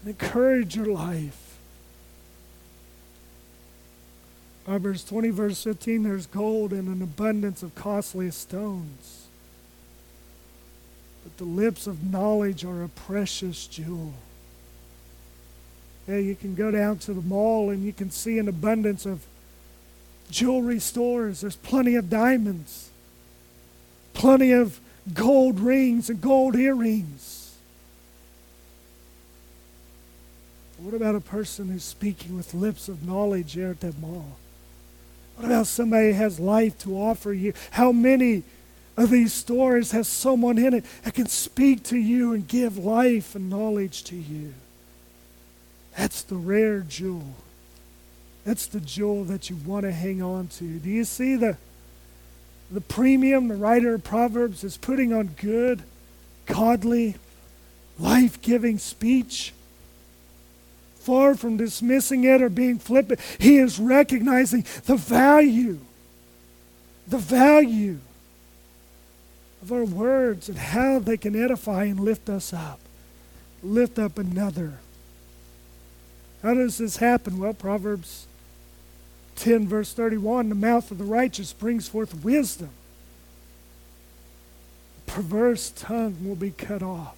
and 0.00 0.08
encourage 0.08 0.74
your 0.74 0.86
life. 0.86 1.58
Proverbs 4.64 5.04
20, 5.04 5.28
verse 5.28 5.62
15 5.62 6.02
there's 6.02 6.24
gold 6.24 6.72
and 6.72 6.88
an 6.88 7.02
abundance 7.02 7.62
of 7.62 7.74
costly 7.74 8.30
stones. 8.30 9.26
But 11.24 11.36
the 11.36 11.44
lips 11.44 11.86
of 11.86 12.10
knowledge 12.10 12.64
are 12.64 12.82
a 12.82 12.88
precious 12.88 13.66
jewel. 13.66 14.14
Yeah, 16.06 16.16
you 16.16 16.34
can 16.34 16.54
go 16.54 16.70
down 16.70 17.00
to 17.00 17.12
the 17.12 17.20
mall 17.20 17.68
and 17.68 17.84
you 17.84 17.92
can 17.92 18.10
see 18.10 18.38
an 18.38 18.48
abundance 18.48 19.04
of 19.04 19.20
jewelry 20.30 20.78
stores. 20.78 21.40
There's 21.40 21.56
plenty 21.56 21.94
of 21.94 22.10
diamonds, 22.10 22.90
plenty 24.14 24.52
of 24.52 24.80
gold 25.14 25.60
rings 25.60 26.10
and 26.10 26.20
gold 26.20 26.56
earrings. 26.56 27.56
What 30.78 30.94
about 30.94 31.16
a 31.16 31.20
person 31.20 31.68
who's 31.68 31.82
speaking 31.82 32.36
with 32.36 32.54
lips 32.54 32.88
of 32.88 33.06
knowledge 33.06 33.54
here 33.54 33.70
at 33.70 33.80
that 33.80 33.98
mall? 33.98 34.36
What 35.36 35.46
about 35.46 35.66
somebody 35.66 36.08
who 36.08 36.14
has 36.14 36.38
life 36.38 36.78
to 36.80 36.96
offer 36.96 37.32
you? 37.32 37.52
How 37.72 37.90
many 37.92 38.44
of 38.96 39.10
these 39.10 39.32
stories 39.32 39.92
has 39.92 40.08
someone 40.08 40.58
in 40.58 40.74
it 40.74 40.84
that 41.02 41.14
can 41.14 41.26
speak 41.26 41.82
to 41.84 41.96
you 41.96 42.32
and 42.32 42.46
give 42.46 42.76
life 42.76 43.34
and 43.34 43.50
knowledge 43.50 44.04
to 44.04 44.16
you? 44.16 44.54
That's 45.96 46.22
the 46.22 46.36
rare 46.36 46.80
jewel. 46.80 47.34
That's 48.44 48.66
the 48.66 48.80
jewel 48.80 49.24
that 49.24 49.50
you 49.50 49.56
want 49.56 49.84
to 49.84 49.92
hang 49.92 50.22
on 50.22 50.48
to. 50.48 50.78
Do 50.78 50.88
you 50.88 51.04
see 51.04 51.36
the, 51.36 51.56
the 52.70 52.80
premium 52.80 53.48
the 53.48 53.56
writer 53.56 53.94
of 53.94 54.04
Proverbs 54.04 54.64
is 54.64 54.76
putting 54.76 55.12
on 55.12 55.34
good, 55.40 55.82
godly, 56.46 57.16
life 57.98 58.40
giving 58.40 58.78
speech? 58.78 59.52
Far 61.00 61.34
from 61.34 61.56
dismissing 61.56 62.24
it 62.24 62.42
or 62.42 62.48
being 62.48 62.78
flippant, 62.78 63.20
he 63.38 63.58
is 63.58 63.78
recognizing 63.78 64.64
the 64.84 64.96
value, 64.96 65.78
the 67.06 67.18
value 67.18 67.98
of 69.62 69.72
our 69.72 69.84
words 69.84 70.48
and 70.48 70.58
how 70.58 70.98
they 70.98 71.16
can 71.16 71.34
edify 71.34 71.84
and 71.84 72.00
lift 72.00 72.28
us 72.28 72.52
up, 72.52 72.80
lift 73.62 73.98
up 73.98 74.18
another. 74.18 74.78
How 76.42 76.54
does 76.54 76.78
this 76.78 76.98
happen? 76.98 77.38
Well, 77.38 77.52
Proverbs 77.52 78.27
10, 79.38 79.68
verse 79.68 79.92
31 79.92 80.48
the 80.48 80.54
mouth 80.54 80.90
of 80.90 80.98
the 80.98 81.04
righteous 81.04 81.52
brings 81.52 81.88
forth 81.88 82.24
wisdom. 82.24 82.70
A 84.98 85.10
perverse 85.10 85.70
tongue 85.70 86.16
will 86.22 86.36
be 86.36 86.50
cut 86.50 86.82
off. 86.82 87.14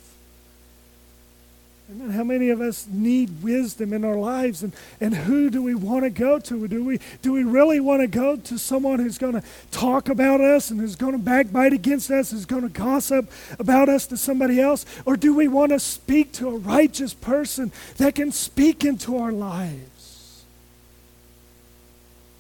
And 1.91 2.13
how 2.13 2.23
many 2.23 2.51
of 2.51 2.61
us 2.61 2.87
need 2.89 3.43
wisdom 3.43 3.93
in 3.93 4.05
our 4.05 4.15
lives? 4.15 4.63
And, 4.63 4.73
and 5.01 5.13
who 5.13 5.51
do 5.51 5.61
we 5.61 5.75
want 5.75 6.05
to 6.05 6.11
go 6.11 6.39
to? 6.39 6.69
Do 6.69 6.85
we, 6.85 7.01
do 7.21 7.33
we 7.33 7.43
really 7.43 7.81
want 7.81 8.01
to 8.03 8.07
go 8.07 8.37
to 8.37 8.59
someone 8.59 9.01
who's 9.01 9.19
going 9.19 9.33
to 9.33 9.43
talk 9.73 10.09
about 10.09 10.41
us 10.41 10.71
and 10.71 10.79
who's 10.79 10.95
going 10.95 11.15
to 11.15 11.19
backbite 11.19 11.73
against 11.73 12.09
us, 12.13 12.31
who's 12.31 12.47
going 12.47 12.63
to 12.63 12.69
gossip 12.69 13.29
about 13.59 13.89
us 13.89 14.07
to 14.07 14.17
somebody 14.17 14.61
else? 14.61 14.87
Or 15.05 15.17
do 15.17 15.35
we 15.35 15.49
want 15.49 15.73
to 15.73 15.81
speak 15.81 16.33
to 16.35 16.49
a 16.51 16.59
righteous 16.59 17.13
person 17.13 17.73
that 17.97 18.15
can 18.15 18.31
speak 18.31 18.85
into 18.85 19.17
our 19.17 19.33
lives? 19.33 20.00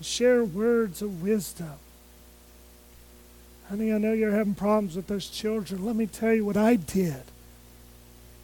Share 0.00 0.44
words 0.44 1.02
of 1.02 1.22
wisdom. 1.22 1.74
Honey, 3.68 3.92
I 3.92 3.98
know 3.98 4.12
you're 4.12 4.32
having 4.32 4.54
problems 4.54 4.96
with 4.96 5.06
those 5.06 5.28
children. 5.28 5.84
Let 5.84 5.94
me 5.94 6.06
tell 6.06 6.32
you 6.32 6.44
what 6.44 6.56
I 6.56 6.76
did. 6.76 7.22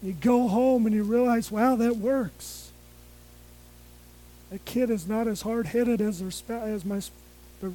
You 0.03 0.13
go 0.13 0.47
home 0.49 0.87
and 0.87 0.95
you 0.95 1.03
realize, 1.03 1.51
wow, 1.51 1.75
that 1.77 1.97
works. 1.97 2.71
That 4.51 4.65
kid 4.65 4.91
is 4.91 5.09
not 5.09 5.27
as 5.27 5.43
hard 5.43 5.67
headed 5.67 6.01
as, 6.01 6.21
their 6.21 6.59
as 6.59 6.85
my 6.85 7.01
the 7.61 7.73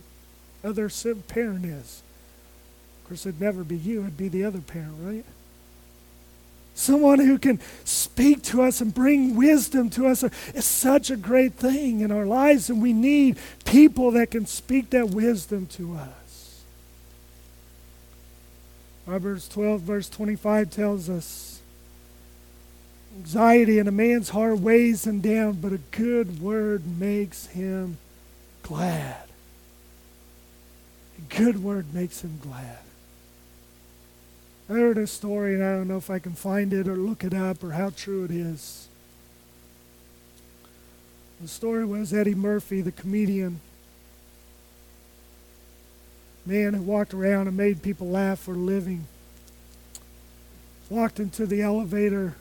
other 0.64 0.90
parent 1.28 1.66
is. 1.66 2.04
Of 3.04 3.10
course, 3.10 3.26
it'd 3.26 3.42
never 3.42 3.64
be 3.64 3.76
you, 3.76 4.02
it'd 4.02 4.18
be 4.18 4.30
the 4.30 4.46
other 4.46 4.62
parent, 4.62 4.96
right? 5.02 5.26
Someone 6.74 7.20
who 7.20 7.38
can 7.38 7.60
speak 7.84 8.42
to 8.44 8.62
us 8.62 8.82
and 8.82 8.94
bring 8.94 9.36
wisdom 9.36 9.90
to 9.92 10.08
us 10.08 10.24
is 10.24 10.66
such 10.66 11.12
a 11.12 11.18
great 11.18 11.54
thing 11.54 12.00
in 12.02 12.12
our 12.12 12.26
lives, 12.26 12.70
and 12.70 12.82
we 12.82 12.94
need 12.94 13.38
people 13.66 14.12
that 14.12 14.32
can 14.32 14.46
speak 14.46 14.90
that 14.92 15.10
wisdom 15.10 15.68
to 15.68 15.96
us. 15.96 16.64
Proverbs 19.06 19.48
12, 19.50 19.82
verse 19.82 20.10
25 20.10 20.70
tells 20.70 21.10
us 21.10 21.52
Anxiety 23.18 23.78
in 23.78 23.88
a 23.88 23.92
man's 23.92 24.30
heart 24.30 24.60
weighs 24.60 25.06
him 25.06 25.20
down, 25.20 25.54
but 25.54 25.74
a 25.74 25.80
good 25.92 26.42
word 26.42 26.84
makes 27.00 27.48
him 27.48 27.98
glad. 28.64 29.28
A 31.18 31.36
good 31.36 31.62
word 31.62 31.94
makes 31.94 32.24
him 32.24 32.40
glad. 32.42 32.80
I 34.72 34.76
heard 34.76 34.98
a 34.98 35.06
story, 35.06 35.54
and 35.54 35.62
I 35.62 35.74
don't 35.74 35.90
know 35.90 35.98
if 35.98 36.10
I 36.10 36.20
can 36.20 36.32
find 36.32 36.72
it 36.72 36.88
or 36.88 36.96
look 36.96 37.26
it 37.26 37.34
up 37.34 37.62
or 37.62 37.72
how 37.72 37.90
true 37.90 38.24
it 38.24 38.32
is. 38.32 38.88
The 41.42 41.50
story 41.50 41.84
was 41.84 42.14
Eddie 42.14 42.36
Murphy, 42.36 42.80
the 42.80 42.94
comedian, 42.94 43.60
man 46.46 46.74
who 46.74 46.84
walked 46.84 47.14
around 47.14 47.50
and 47.50 47.58
made 47.58 47.82
people 47.82 48.08
laugh 48.08 48.40
for 48.40 48.54
a 48.54 48.58
living, 48.58 49.08
walked 50.90 51.20
into 51.20 51.46
the 51.46 51.62
elevator 51.62 52.36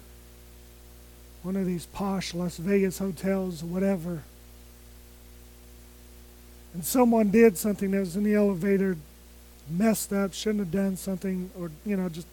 one 1.43 1.57
of 1.57 1.66
these 1.66 1.87
posh 1.87 2.33
Las 2.33 2.59
Vegas 2.59 2.99
hotels 2.99 3.64
or 3.64 3.66
whatever, 3.66 4.23
and 6.75 6.85
someone 6.85 7.33
did 7.33 7.59
something 7.59 7.90
that 7.90 7.99
was 7.99 8.14
in 8.14 8.23
the 8.23 8.35
elevator, 8.35 8.97
messed 9.71 10.13
up, 10.13 10.33
shouldn't 10.33 10.61
have 10.61 10.71
done 10.71 10.97
something, 10.97 11.51
or, 11.59 11.71
you 11.85 11.97
know, 11.97 12.09
just 12.09 12.27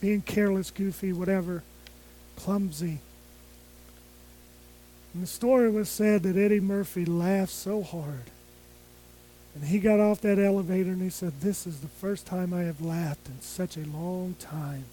being 0.00 0.22
careless, 0.22 0.70
goofy, 0.70 1.12
whatever, 1.12 1.62
clumsy. 2.36 2.98
And 5.12 5.22
the 5.22 5.26
story 5.26 5.70
was 5.70 5.88
said 5.88 6.24
that 6.24 6.36
Eddie 6.36 6.60
Murphy 6.60 7.04
laughed 7.04 7.52
so 7.52 7.82
hard. 7.82 8.30
And 9.54 9.64
he 9.64 9.78
got 9.78 10.00
off 10.00 10.20
that 10.22 10.38
elevator 10.38 10.90
and 10.90 11.00
he 11.00 11.10
said, 11.10 11.40
This 11.40 11.66
is 11.66 11.80
the 11.80 11.88
first 11.88 12.26
time 12.26 12.52
I 12.52 12.62
have 12.62 12.80
laughed 12.80 13.28
in 13.28 13.40
such 13.40 13.76
a 13.76 13.86
long 13.86 14.34
time. 14.40 14.84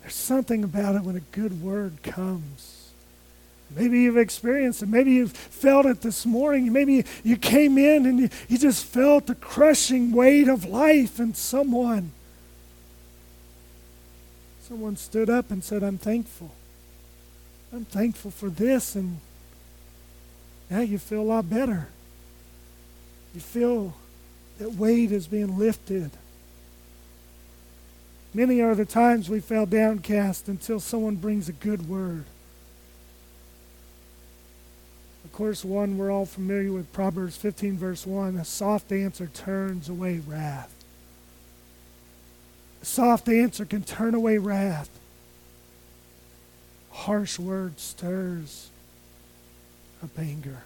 There's 0.00 0.14
something 0.14 0.64
about 0.64 0.94
it 0.94 1.02
when 1.02 1.16
a 1.16 1.20
good 1.20 1.62
word 1.62 2.02
comes. 2.02 2.77
Maybe 3.74 4.00
you've 4.00 4.16
experienced 4.16 4.82
it. 4.82 4.88
Maybe 4.88 5.12
you've 5.12 5.32
felt 5.32 5.86
it 5.86 6.00
this 6.00 6.24
morning. 6.24 6.72
Maybe 6.72 7.04
you 7.22 7.36
came 7.36 7.76
in 7.76 8.06
and 8.06 8.18
you, 8.18 8.28
you 8.48 8.58
just 8.58 8.84
felt 8.84 9.26
the 9.26 9.34
crushing 9.34 10.12
weight 10.12 10.48
of 10.48 10.64
life 10.64 11.18
and 11.18 11.36
someone. 11.36 12.12
Someone 14.62 14.96
stood 14.96 15.28
up 15.28 15.50
and 15.50 15.62
said, 15.62 15.82
I'm 15.82 15.98
thankful. 15.98 16.50
I'm 17.72 17.84
thankful 17.84 18.30
for 18.30 18.48
this. 18.48 18.94
And 18.94 19.20
now 20.70 20.80
you 20.80 20.98
feel 20.98 21.20
a 21.20 21.22
lot 21.22 21.50
better. 21.50 21.88
You 23.34 23.40
feel 23.40 23.94
that 24.58 24.74
weight 24.74 25.12
is 25.12 25.26
being 25.26 25.58
lifted. 25.58 26.10
Many 28.32 28.60
are 28.60 28.74
the 28.74 28.84
times 28.84 29.28
we 29.28 29.40
fell 29.40 29.66
downcast 29.66 30.48
until 30.48 30.80
someone 30.80 31.16
brings 31.16 31.48
a 31.48 31.52
good 31.52 31.88
word. 31.88 32.24
Of 35.28 35.34
course, 35.34 35.62
one 35.62 35.98
we're 35.98 36.10
all 36.10 36.24
familiar 36.24 36.72
with, 36.72 36.90
Proverbs 36.90 37.36
15, 37.36 37.76
verse 37.76 38.06
1 38.06 38.36
a 38.36 38.46
soft 38.46 38.90
answer 38.90 39.26
turns 39.26 39.90
away 39.90 40.20
wrath. 40.26 40.74
A 42.80 42.86
soft 42.86 43.28
answer 43.28 43.66
can 43.66 43.82
turn 43.82 44.14
away 44.14 44.38
wrath. 44.38 44.88
Harsh 46.90 47.38
word 47.38 47.78
stirs 47.78 48.70
up 50.02 50.18
anger. 50.18 50.62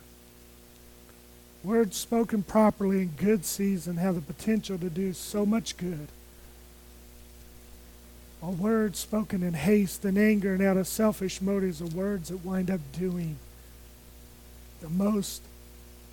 Words 1.65 1.97
spoken 1.97 2.45
properly 2.45 3.03
in 3.03 3.09
good 3.09 3.45
season 3.45 3.97
have 3.97 4.15
the 4.15 4.21
potential 4.21 4.79
to 4.79 4.89
do 4.89 5.13
so 5.13 5.45
much 5.45 5.77
good. 5.77 6.07
A 8.41 8.51
words 8.51 9.01
spoken 9.01 9.43
in 9.43 9.55
haste 9.55 10.05
and 10.05 10.17
anger 10.17 10.55
and 10.55 10.63
out 10.63 10.77
of 10.77 10.87
selfish 10.87 11.43
motives 11.43 11.83
are 11.83 11.87
words 11.87 12.29
that 12.29 12.45
wind 12.45 12.71
up 12.71 12.81
doing 12.93 13.39
the 14.83 14.91
most 14.91 15.43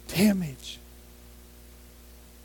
damage. 0.08 0.80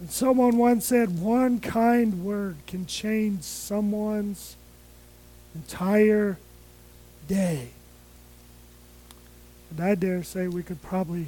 And 0.01 0.11
someone 0.11 0.57
once 0.57 0.87
said, 0.87 1.21
one 1.21 1.61
kind 1.61 2.25
word 2.25 2.57
can 2.67 2.87
change 2.87 3.43
someone's 3.43 4.57
entire 5.55 6.39
day. 7.29 7.69
And 9.71 9.81
I 9.81 9.95
dare 9.95 10.25
say 10.25 10.49
we 10.49 10.63
could 10.63 10.83
probably 10.83 11.27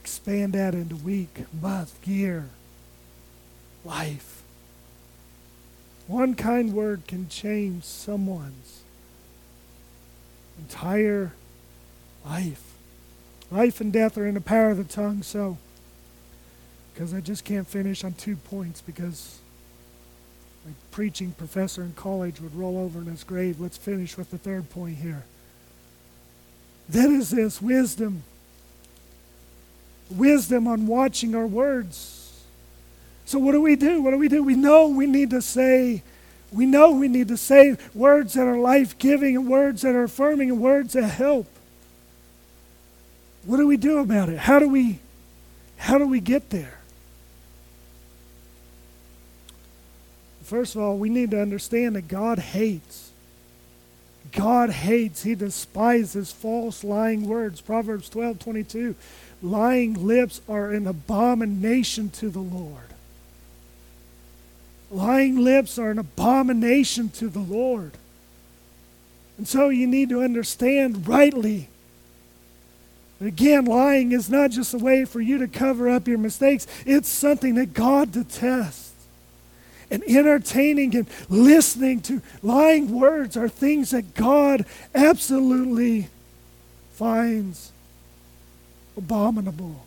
expand 0.00 0.54
that 0.54 0.74
into 0.74 0.96
week, 0.96 1.44
month, 1.60 2.06
year, 2.06 2.48
life. 3.84 4.42
One 6.06 6.34
kind 6.34 6.72
word 6.72 7.06
can 7.06 7.28
change 7.28 7.84
someone's 7.84 8.82
entire 10.58 11.32
life. 12.24 12.71
Life 13.52 13.80
and 13.80 13.92
death 13.92 14.16
are 14.16 14.26
in 14.26 14.34
the 14.34 14.40
power 14.40 14.70
of 14.70 14.78
the 14.78 14.84
tongue, 14.84 15.22
so, 15.22 15.58
because 16.92 17.12
I 17.12 17.20
just 17.20 17.44
can't 17.44 17.66
finish 17.68 18.02
on 18.02 18.14
two 18.14 18.36
points 18.36 18.80
because 18.80 19.38
my 20.64 20.72
preaching 20.90 21.32
professor 21.32 21.82
in 21.82 21.92
college 21.92 22.40
would 22.40 22.54
roll 22.54 22.78
over 22.78 23.00
in 23.00 23.06
his 23.06 23.24
grave. 23.24 23.60
Let's 23.60 23.76
finish 23.76 24.16
with 24.16 24.30
the 24.30 24.38
third 24.38 24.70
point 24.70 24.98
here. 24.98 25.24
That 26.88 27.10
is 27.10 27.30
this 27.30 27.60
wisdom. 27.60 28.22
Wisdom 30.10 30.66
on 30.66 30.86
watching 30.86 31.34
our 31.34 31.46
words 31.46 32.22
so, 33.24 33.38
what 33.38 33.52
do 33.52 33.62
we 33.62 33.76
do? 33.76 34.02
What 34.02 34.10
do 34.10 34.18
we 34.18 34.28
do? 34.28 34.42
We 34.42 34.56
know 34.56 34.88
we 34.88 35.06
need 35.06 35.30
to 35.30 35.40
say 35.40 36.02
We 36.52 36.66
know 36.66 36.90
we 36.90 37.08
need 37.08 37.28
to 37.28 37.38
say 37.38 37.78
words 37.94 38.34
that 38.34 38.46
are 38.46 38.58
life 38.58 38.98
giving 38.98 39.36
and 39.36 39.48
words 39.48 39.80
that 39.82 39.94
are 39.94 40.02
affirming 40.02 40.50
and 40.50 40.60
words 40.60 40.92
that 40.92 41.08
help. 41.08 41.46
What 43.44 43.56
do 43.56 43.66
we 43.66 43.76
do 43.76 43.98
about 43.98 44.28
it? 44.28 44.38
How 44.38 44.58
do 44.58 44.68
we 44.68 45.00
how 45.76 45.98
do 45.98 46.06
we 46.06 46.20
get 46.20 46.50
there? 46.50 46.78
First 50.44 50.76
of 50.76 50.82
all, 50.82 50.96
we 50.96 51.08
need 51.08 51.30
to 51.32 51.40
understand 51.40 51.96
that 51.96 52.08
God 52.08 52.38
hates. 52.38 53.10
God 54.30 54.70
hates, 54.70 55.22
He 55.24 55.34
despises 55.34 56.30
false, 56.30 56.84
lying 56.84 57.26
words. 57.26 57.60
Proverbs 57.60 58.08
12 58.08 58.38
22. 58.38 58.94
Lying 59.42 60.06
lips 60.06 60.40
are 60.48 60.70
an 60.70 60.86
abomination 60.86 62.10
to 62.10 62.30
the 62.30 62.40
Lord. 62.40 62.94
Lying 64.90 65.38
lips 65.38 65.78
are 65.78 65.90
an 65.90 65.98
abomination 65.98 67.08
to 67.10 67.28
the 67.28 67.40
Lord. 67.40 67.92
And 69.36 69.48
so 69.48 69.68
you 69.68 69.86
need 69.86 70.10
to 70.10 70.22
understand 70.22 71.08
rightly. 71.08 71.68
Again, 73.22 73.66
lying 73.66 74.10
is 74.10 74.28
not 74.28 74.50
just 74.50 74.74
a 74.74 74.78
way 74.78 75.04
for 75.04 75.20
you 75.20 75.38
to 75.38 75.46
cover 75.46 75.88
up 75.88 76.08
your 76.08 76.18
mistakes, 76.18 76.66
it's 76.84 77.08
something 77.08 77.54
that 77.54 77.72
God 77.72 78.12
detests. 78.12 78.90
And 79.90 80.02
entertaining 80.04 80.96
and 80.96 81.06
listening 81.28 82.00
to 82.02 82.22
lying 82.42 82.98
words 82.98 83.36
are 83.36 83.48
things 83.48 83.90
that 83.90 84.14
God 84.14 84.64
absolutely 84.94 86.08
finds 86.94 87.70
abominable. 88.96 89.84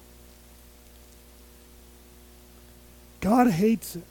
God 3.20 3.50
hates 3.50 3.96
it. 3.96 4.04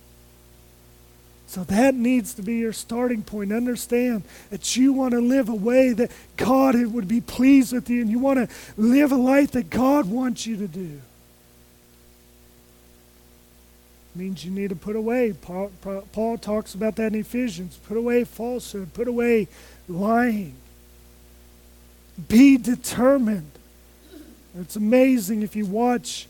So 1.55 1.63
that 1.63 1.95
needs 1.95 2.35
to 2.35 2.43
be 2.43 2.57
your 2.57 2.73
starting 2.73 3.23
point. 3.23 3.53
Understand 3.53 4.25
that 4.51 4.75
you 4.75 4.93
want 4.93 5.13
to 5.13 5.21
live 5.21 5.49
a 5.49 5.55
way 5.55 5.93
that 5.93 6.11
God 6.37 6.75
would 6.75 7.07
be 7.07 7.21
pleased 7.21 7.73
with 7.73 7.89
you, 7.89 8.01
and 8.03 8.11
you 8.11 8.19
want 8.19 8.41
to 8.41 8.57
live 8.77 9.13
a 9.13 9.17
life 9.17 9.53
that 9.53 9.71
God 9.71 10.07
wants 10.07 10.47
you 10.47 10.57
to 10.57 10.67
do. 10.67 11.01
means 14.17 14.45
you 14.45 14.51
need 14.51 14.71
to 14.71 14.77
put 14.77 14.97
away. 14.97 15.33
Paul, 15.33 15.71
Paul 16.13 16.39
talks 16.39 16.75
about 16.75 16.97
that 16.97 17.13
in 17.13 17.21
Ephesians. 17.21 17.79
Put 17.87 17.97
away 17.97 18.25
falsehood, 18.25 18.93
put 18.93 19.07
away 19.07 19.47
lying. 19.89 20.55
Be 22.29 22.57
determined. 22.57 23.53
It's 24.59 24.75
amazing 24.75 25.43
if 25.43 25.55
you 25.55 25.67
watch 25.67 26.27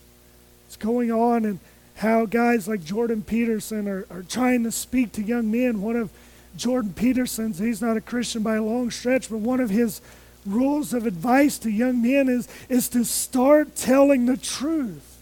what's 0.67 0.77
going 0.77 1.11
on 1.11 1.47
and 1.47 1.61
how 1.97 2.27
guys 2.27 2.67
like 2.67 2.85
Jordan 2.85 3.23
Peterson 3.23 3.89
are, 3.89 4.07
are 4.11 4.23
trying 4.23 4.65
to 4.65 4.73
speak 4.73 5.13
to 5.13 5.23
young 5.23 5.51
men. 5.51 5.81
One 5.81 5.97
of 5.97 6.11
Jordan 6.57 6.93
Peterson's, 6.93 7.59
he's 7.59 7.81
not 7.81 7.97
a 7.97 8.01
Christian 8.01 8.43
by 8.43 8.57
a 8.57 8.63
long 8.63 8.91
stretch, 8.91 9.31
but 9.31 9.39
one 9.39 9.61
of 9.61 9.71
his 9.71 10.01
rules 10.45 10.93
of 10.93 11.07
advice 11.07 11.59
to 11.59 11.71
young 11.71 12.03
men 12.03 12.29
is, 12.29 12.49
is 12.69 12.89
to 12.91 13.05
start 13.05 13.77
telling 13.77 14.27
the 14.27 14.37
truth. 14.37 15.19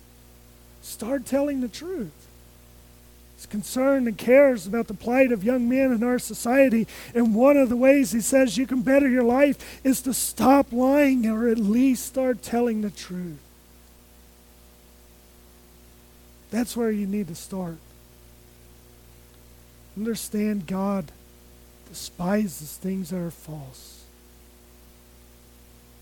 Start 0.80 1.26
telling 1.26 1.60
the 1.60 1.68
truth. 1.68 2.12
He's 3.36 3.46
concerned 3.46 4.08
and 4.08 4.16
cares 4.16 4.66
about 4.66 4.88
the 4.88 4.94
plight 4.94 5.32
of 5.32 5.44
young 5.44 5.68
men 5.68 5.92
in 5.92 6.02
our 6.02 6.18
society. 6.18 6.86
And 7.14 7.34
one 7.34 7.56
of 7.56 7.68
the 7.68 7.76
ways 7.76 8.12
he 8.12 8.20
says 8.20 8.56
you 8.56 8.66
can 8.66 8.82
better 8.82 9.08
your 9.08 9.24
life 9.24 9.80
is 9.84 10.00
to 10.02 10.14
stop 10.14 10.72
lying 10.72 11.26
or 11.26 11.48
at 11.48 11.58
least 11.58 12.06
start 12.06 12.42
telling 12.42 12.82
the 12.82 12.90
truth. 12.90 13.38
That's 16.52 16.76
where 16.76 16.90
you 16.90 17.06
need 17.06 17.28
to 17.28 17.34
start. 17.34 17.78
Understand 19.96 20.66
God 20.66 21.10
despises 21.88 22.76
things 22.76 23.08
that 23.08 23.18
are 23.18 23.30
false. 23.30 24.04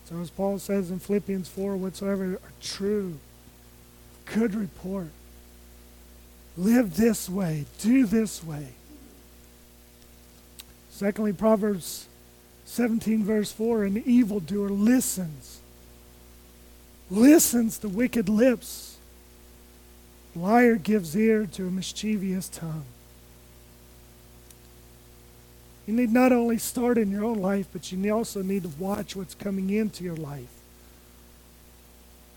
So, 0.07 0.19
as 0.19 0.29
Paul 0.29 0.59
says 0.59 0.91
in 0.91 0.99
Philippians 0.99 1.49
4, 1.49 1.77
whatsoever 1.77 2.35
are 2.35 2.53
true, 2.61 3.19
good 4.27 4.57
report. 4.57 5.11
Live 6.57 6.97
this 6.97 7.29
way, 7.29 7.67
do 7.81 8.05
this 8.05 8.43
way. 8.43 8.71
Secondly, 10.91 11.33
Proverbs 11.33 12.07
17, 12.65 13.23
verse 13.23 13.53
4 13.53 13.85
an 13.85 14.03
evildoer 14.05 14.69
listens, 14.69 15.61
listens 17.09 17.79
to 17.79 17.89
wicked 17.89 18.29
lips 18.29 18.89
Liar 20.35 20.77
gives 20.77 21.16
ear 21.16 21.47
to 21.47 21.66
a 21.66 21.71
mischievous 21.71 22.49
tongue. 22.49 22.85
You 25.87 25.95
need 25.95 26.12
not 26.12 26.31
only 26.31 26.59
start 26.59 26.99
in 26.99 27.11
your 27.11 27.25
own 27.25 27.40
life, 27.40 27.66
but 27.73 27.90
you 27.90 28.14
also 28.14 28.43
need 28.43 28.62
to 28.62 28.71
watch 28.79 29.16
what's 29.16 29.35
coming 29.35 29.71
into 29.71 30.05
your 30.05 30.14
life. 30.14 30.61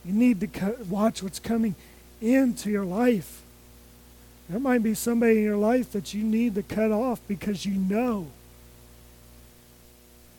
You 0.03 0.13
need 0.13 0.39
to 0.39 0.75
watch 0.89 1.21
what's 1.21 1.39
coming 1.39 1.75
into 2.19 2.71
your 2.71 2.85
life. 2.85 3.41
There 4.49 4.59
might 4.59 4.83
be 4.83 4.93
somebody 4.93 5.37
in 5.37 5.43
your 5.43 5.57
life 5.57 5.91
that 5.91 6.13
you 6.13 6.23
need 6.23 6.55
to 6.55 6.63
cut 6.63 6.91
off 6.91 7.19
because 7.27 7.65
you 7.65 7.75
know. 7.75 8.27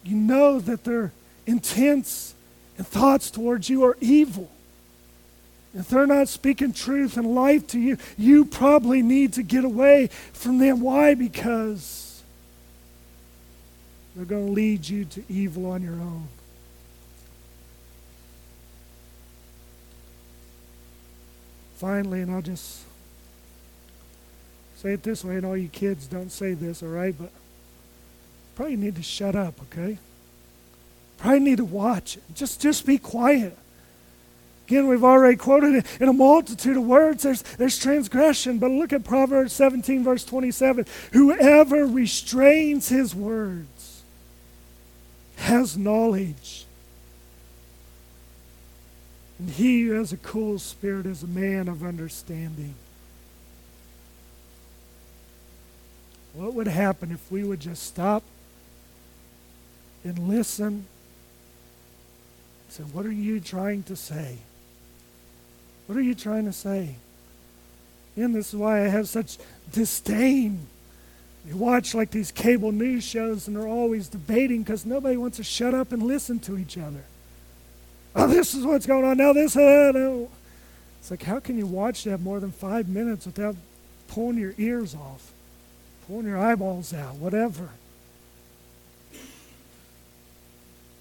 You 0.03 0.17
know 0.17 0.61
that 0.61 0.85
their 0.85 1.13
intents 1.47 2.35
and 2.77 2.87
thoughts 2.87 3.31
towards 3.31 3.69
you 3.71 3.85
are 3.85 3.97
evil. 4.01 4.51
If 5.75 5.89
they're 5.89 6.07
not 6.07 6.29
speaking 6.29 6.73
truth 6.73 7.17
and 7.17 7.35
life 7.35 7.67
to 7.69 7.81
you, 7.81 7.99
you 8.17 8.45
probably 8.45 9.03
need 9.03 9.33
to 9.35 9.43
get 9.43 9.65
away 9.65 10.09
from 10.33 10.59
them. 10.59 10.81
Why? 10.81 11.15
Because 11.15 12.23
they're 14.15 14.25
going 14.25 14.47
to 14.47 14.53
lead 14.53 14.89
you 14.89 15.05
to 15.07 15.25
evil 15.29 15.67
on 15.67 15.83
your 15.83 15.95
own. 15.95 16.29
Finally, 21.75 22.21
and 22.21 22.31
I'll 22.31 22.41
just 22.41 22.83
say 24.77 24.93
it 24.93 25.03
this 25.03 25.25
way, 25.25 25.37
and 25.37 25.45
all 25.45 25.57
you 25.57 25.69
kids 25.69 26.07
don't 26.07 26.31
say 26.31 26.55
this, 26.55 26.85
all 26.85 26.89
right? 26.89 27.17
But 27.19 27.31
probably 28.55 28.77
need 28.77 28.95
to 28.95 29.03
shut 29.03 29.35
up, 29.35 29.55
okay? 29.63 29.99
Probably 31.19 31.41
need 31.41 31.57
to 31.57 31.65
watch. 31.65 32.17
Just, 32.33 32.61
just 32.61 32.87
be 32.87 32.97
quiet. 32.97 33.59
Again, 34.67 34.89
we've 34.89 35.05
already 35.05 35.37
quoted 35.37 35.75
it 35.75 35.87
in 36.01 36.09
a 36.09 36.13
multitude 36.13 36.79
of 36.79 36.85
words. 36.85 37.23
There's, 37.23 37.43
there's 37.43 37.79
transgression. 37.79 38.59
But 38.59 38.71
look 38.71 38.95
at 38.95 39.05
Proverbs 39.05 39.53
17, 39.53 40.03
verse 40.03 40.25
27. 40.25 40.87
Whoever 41.13 41.87
restrains 41.87 42.89
his 42.89 43.15
words 43.15 44.03
has 45.37 45.77
knowledge. 45.77 46.65
And 49.39 49.51
he 49.51 49.83
who 49.83 49.93
has 49.95 50.13
a 50.13 50.17
cool 50.17 50.59
spirit 50.59 51.05
is 51.05 51.23
a 51.23 51.27
man 51.27 51.69
of 51.69 51.83
understanding. 51.85 52.75
What 56.33 56.55
would 56.55 56.69
happen 56.69 57.13
if 57.13 57.31
we 57.31 57.45
would 57.45 57.61
just 57.61 57.83
stop 57.83 58.23
and 60.05 60.19
listen? 60.29 60.87
Say, 62.71 62.83
what 62.85 63.05
are 63.05 63.13
you 63.13 63.41
trying 63.41 63.83
to 63.85 63.95
say? 63.95 64.39
What 65.87 65.99
are 65.99 66.03
you 66.03 66.15
trying 66.15 66.47
to 66.47 66.53
say? 66.53 66.97
And 68.17 68.35
this 68.35 68.55
is 68.55 68.57
why 68.57 68.85
I 68.85 68.89
have 68.89 69.09
such 69.09 69.39
disdain. 69.73 70.67
You 71.47 71.57
watch 71.57 71.95
like 71.95 72.11
these 72.11 72.31
cable 72.31 72.73
news 72.73 73.05
shows 73.05 73.49
and 73.49 73.57
they're 73.57 73.69
always 73.69 74.09
debating 74.09 74.63
because 74.63 74.87
nobody 74.87 75.17
wants 75.17 75.37
to 75.37 75.45
shut 75.45 75.75
up 75.75 75.93
and 75.93 76.03
listen 76.03 76.39
to 76.41 76.57
each 76.57 76.79
other. 76.79 77.05
Oh, 78.17 78.29
this 78.29 78.55
is 78.55 78.65
what's 78.65 78.87
going 78.87 79.05
on 79.05 79.17
now. 79.17 79.33
This, 79.33 79.57
uh, 79.57 79.93
no. 79.95 80.31
It's 81.01 81.11
like, 81.11 81.25
how 81.25 81.41
can 81.41 81.59
you 81.59 81.67
watch 81.67 82.05
that 82.05 82.21
more 82.21 82.41
than 82.41 82.53
five 82.53 82.89
minutes 82.89 83.27
without 83.27 83.57
pulling 84.09 84.39
your 84.39 84.55
ears 84.57 84.95
off, 84.95 85.33
pulling 86.07 86.27
your 86.27 86.39
eyeballs 86.39 86.95
out, 86.95 87.17
whatever? 87.17 87.71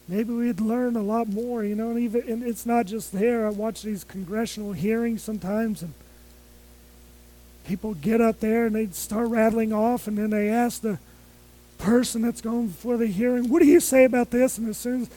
Maybe 0.08 0.34
we'd 0.34 0.60
learn 0.60 0.96
a 0.96 1.02
lot 1.02 1.28
more, 1.28 1.64
you 1.64 1.76
know, 1.76 1.92
and 1.92 2.00
even 2.00 2.24
and 2.28 2.44
it's 2.44 2.66
not 2.66 2.86
just 2.86 3.12
there. 3.12 3.48
I 3.48 3.50
watch 3.50 3.82
these 3.82 4.04
congressional 4.04 4.74
hearings 4.74 5.24
sometimes 5.24 5.82
and 5.82 5.94
people 7.66 7.94
get 7.94 8.22
up 8.22 8.40
there 8.40 8.66
and 8.66 8.76
they'd 8.76 8.96
start 8.96 9.28
rattling 9.28 9.72
off 9.72 10.08
and 10.08 10.18
then 10.18 10.30
they 10.30 10.50
ask 10.50 10.82
the 10.82 11.00
person 11.78 12.22
that's 12.22 12.42
going 12.42 12.68
before 12.68 12.98
the 12.98 13.08
hearing, 13.08 13.50
what 13.50 13.62
do 13.62 13.66
you 13.66 13.80
say 13.80 14.04
about 14.04 14.32
this? 14.32 14.58
And 14.58 14.70
as 14.70 14.78
soon 14.78 15.04
as, 15.04 15.10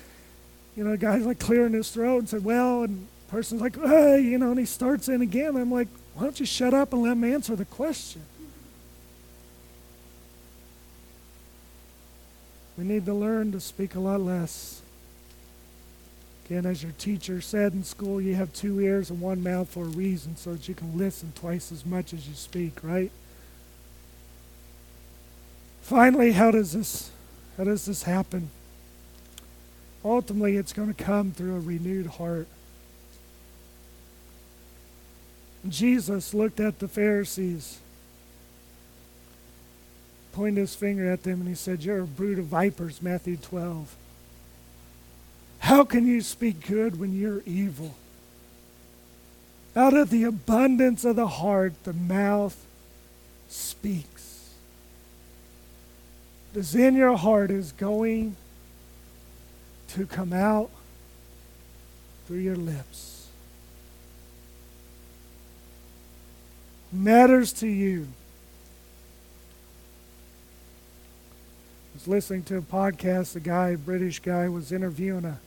you 0.77 0.85
know, 0.85 0.93
the 0.93 0.97
guy's 0.97 1.25
like 1.25 1.39
clearing 1.39 1.73
his 1.73 1.91
throat 1.91 2.19
and 2.19 2.29
said, 2.29 2.45
well, 2.45 2.83
and 2.83 3.07
the 3.27 3.31
person's 3.31 3.61
like, 3.61 3.77
hey, 3.77 4.21
you 4.21 4.39
know, 4.39 4.51
and 4.51 4.59
he 4.59 4.67
starts 4.67 5.09
in 5.09 5.23
again. 5.23 5.57
I'm 5.57 5.73
like, 5.73 5.89
why 6.15 6.25
don't 6.25 6.39
you 6.41 6.47
shut 6.47 6.75
up 6.75 6.93
and 6.93 7.03
let 7.03 7.13
him 7.13 7.25
answer 7.25 7.57
the 7.57 7.65
question? 7.65 8.23
We 12.77 12.85
need 12.85 13.07
to 13.07 13.15
learn 13.15 13.53
to 13.53 13.61
speak 13.61 13.95
a 13.95 14.01
lot 14.01 14.21
less. 14.21 14.83
Again, 16.47 16.67
as 16.67 16.83
your 16.83 16.93
teacher 16.93 17.41
said 17.41 17.73
in 17.73 17.83
school, 17.83 18.21
you 18.21 18.35
have 18.37 18.53
two 18.53 18.81
ears 18.81 19.11
and 19.11 19.21
one 19.21 19.43
mouth 19.43 19.69
for 19.69 19.85
a 19.85 19.89
reason 19.89 20.37
so 20.37 20.53
that 20.53 20.69
you 20.69 20.75
can 20.75 20.97
listen 20.97 21.33
twice 21.35 21.73
as 21.73 21.85
much 21.85 22.13
as 22.13 22.29
you 22.29 22.35
speak, 22.35 22.79
right? 22.83 23.11
Finally, 25.83 26.33
how 26.33 26.51
does 26.51 26.73
this 26.73 27.11
how 27.57 27.65
does 27.65 27.87
this 27.87 28.03
happen? 28.03 28.51
Ultimately, 30.05 30.57
it's 30.57 30.73
going 30.73 30.93
to 30.93 31.05
come 31.05 31.33
through 31.33 31.57
a 31.57 31.61
renewed 31.61 32.07
heart. 32.07 32.47
Jesus 35.69 36.33
looked 36.33 36.61
at 36.61 36.79
the 36.79 36.87
Pharisees, 36.87 37.79
pointed 40.37 40.61
his 40.61 40.75
finger 40.75 41.11
at 41.11 41.23
them, 41.23 41.41
and 41.41 41.49
he 41.49 41.55
said, 41.55 41.83
You're 41.83 42.03
a 42.03 42.07
brood 42.07 42.39
of 42.39 42.45
vipers, 42.45 43.01
Matthew 43.01 43.39
12. 43.39 43.97
How 45.61 45.83
can 45.83 46.07
you 46.07 46.21
speak 46.21 46.67
good 46.67 47.01
when 47.01 47.19
you're 47.19 47.41
evil? 47.47 47.95
Out 49.75 49.95
of 49.95 50.11
the 50.11 50.25
abundance 50.25 51.07
of 51.07 51.17
the 51.17 51.27
heart, 51.27 51.73
the 51.85 51.95
mouth 51.95 52.55
speaks. 53.49 54.51
As 56.55 56.75
in 56.75 56.95
your 56.95 57.17
heart 57.17 57.51
is 57.51 57.73
going 57.73 58.37
to 59.89 60.05
come 60.05 60.35
out 60.35 60.69
through 62.27 62.41
your 62.41 62.57
lips. 62.57 63.29
Matters 66.93 67.55
to 67.55 67.67
you. 67.67 68.09
Was 71.97 72.07
listening 72.07 72.43
to 72.43 72.59
a 72.59 72.61
podcast, 72.61 73.37
a 73.37 73.41
guy, 73.41 73.71
a 73.71 73.79
British 73.79 74.19
guy, 74.19 74.51
was 74.51 74.71
interviewing 74.71 75.25
a, 75.25 75.39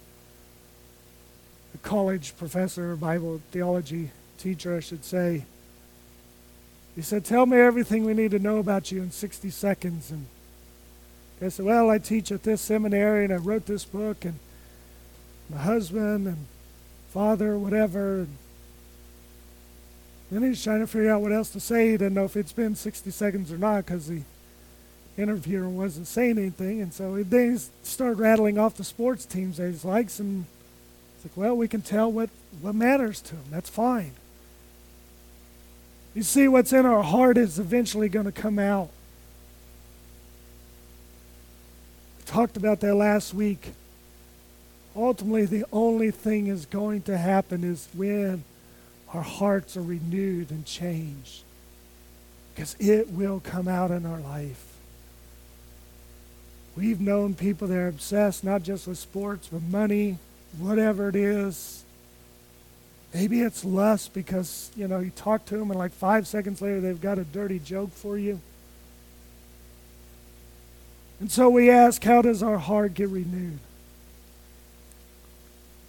a 1.76 1.78
college 1.84 2.36
professor, 2.38 2.96
Bible 2.96 3.40
theology 3.52 4.10
teacher, 4.40 4.76
I 4.76 4.80
should 4.80 5.06
say. 5.06 5.46
He 6.96 7.04
said, 7.04 7.24
Tell 7.24 7.46
me 7.46 7.58
everything 7.58 8.04
we 8.04 8.16
need 8.16 8.32
to 8.32 8.40
know 8.40 8.58
about 8.58 8.92
you 8.92 9.00
in 9.04 9.12
60 9.12 9.52
seconds. 9.52 10.10
And 10.10 10.26
I 11.40 11.50
said, 11.50 11.66
Well, 11.66 11.92
I 11.92 12.00
teach 12.00 12.32
at 12.32 12.42
this 12.42 12.62
seminary 12.62 13.26
and 13.26 13.34
I 13.34 13.38
wrote 13.38 13.68
this 13.68 13.86
book 13.86 14.26
and 14.26 14.40
my 15.52 15.60
husband 15.60 16.26
and 16.26 16.48
father, 17.10 17.60
whatever. 17.60 18.22
And 18.22 18.38
then 20.32 20.42
he's 20.42 20.64
trying 20.64 20.80
to 20.80 20.88
figure 20.88 21.12
out 21.12 21.22
what 21.22 21.32
else 21.32 21.52
to 21.52 21.60
say. 21.60 21.92
He 21.92 21.98
didn't 21.98 22.16
know 22.16 22.26
if 22.26 22.36
it's 22.36 22.54
been 22.54 22.74
60 22.76 23.12
seconds 23.12 23.52
or 23.52 23.60
not 23.60 23.86
because 23.86 24.08
the 24.08 24.24
interviewer 25.20 25.68
wasn't 25.68 26.08
saying 26.08 26.38
anything. 26.38 26.82
And 26.82 26.94
so 26.94 27.16
he 27.16 27.24
then 27.24 27.60
started 27.84 28.20
rattling 28.20 28.58
off 28.58 28.76
the 28.76 28.84
sports 28.84 29.26
teams 29.26 29.58
he 29.58 29.64
likes. 29.88 30.20
And 30.20 30.46
it's 31.16 31.26
like, 31.26 31.38
well, 31.38 31.56
we 31.56 31.68
can 31.68 31.82
tell 31.82 32.12
what, 32.12 32.30
what 32.62 32.76
matters 32.76 33.22
to 33.22 33.36
him. 33.36 33.44
That's 33.52 33.70
fine. 33.70 34.14
You 36.16 36.24
see, 36.24 36.48
what's 36.48 36.74
in 36.74 36.86
our 36.86 37.04
heart 37.04 37.38
is 37.38 37.60
eventually 37.60 38.10
going 38.10 38.26
to 38.26 38.32
come 38.32 38.58
out. 38.58 38.90
We 42.18 42.24
talked 42.26 42.58
about 42.58 42.80
that 42.80 42.96
last 42.96 43.34
week. 43.34 43.74
Ultimately, 44.96 45.46
the 45.46 45.66
only 45.72 46.12
thing 46.12 46.48
is 46.48 46.66
going 46.66 47.04
to 47.04 47.18
happen 47.18 47.64
is 47.64 47.88
when 47.94 48.44
our 49.14 49.22
hearts 49.22 49.78
are 49.78 49.82
renewed 49.82 50.52
and 50.52 50.66
changed. 50.66 51.44
Because 52.54 52.76
it 52.80 53.10
will 53.12 53.40
come 53.40 53.68
out 53.68 53.92
in 53.92 54.06
our 54.06 54.20
life. 54.20 54.69
We've 56.80 57.02
known 57.02 57.34
people 57.34 57.68
that 57.68 57.78
are 57.78 57.90
obsessed 57.90 58.46
not 58.46 58.64
just 58.64 58.88
with 58.88 58.98
sports, 58.98 59.50
but 59.52 59.62
money, 59.64 60.18
whatever 60.58 61.10
it 61.10 61.16
is. 61.18 61.84
Maybe 63.14 63.42
it's 63.42 63.66
lust 63.66 64.14
because, 64.14 64.72
you 64.78 64.88
know, 64.88 65.00
you 65.00 65.12
talk 65.14 65.44
to 65.48 65.58
them 65.58 65.72
and 65.72 65.78
like 65.78 65.92
five 65.92 66.26
seconds 66.26 66.62
later 66.62 66.80
they've 66.80 67.02
got 67.02 67.20
a 67.20 67.26
dirty 67.26 67.60
joke 67.60 67.92
for 67.92 68.18
you. 68.18 68.40
And 71.20 71.30
so 71.30 71.50
we 71.50 71.70
ask, 71.70 72.02
how 72.02 72.22
does 72.22 72.42
our 72.42 72.60
heart 72.60 72.94
get 72.94 73.10
renewed? 73.10 73.60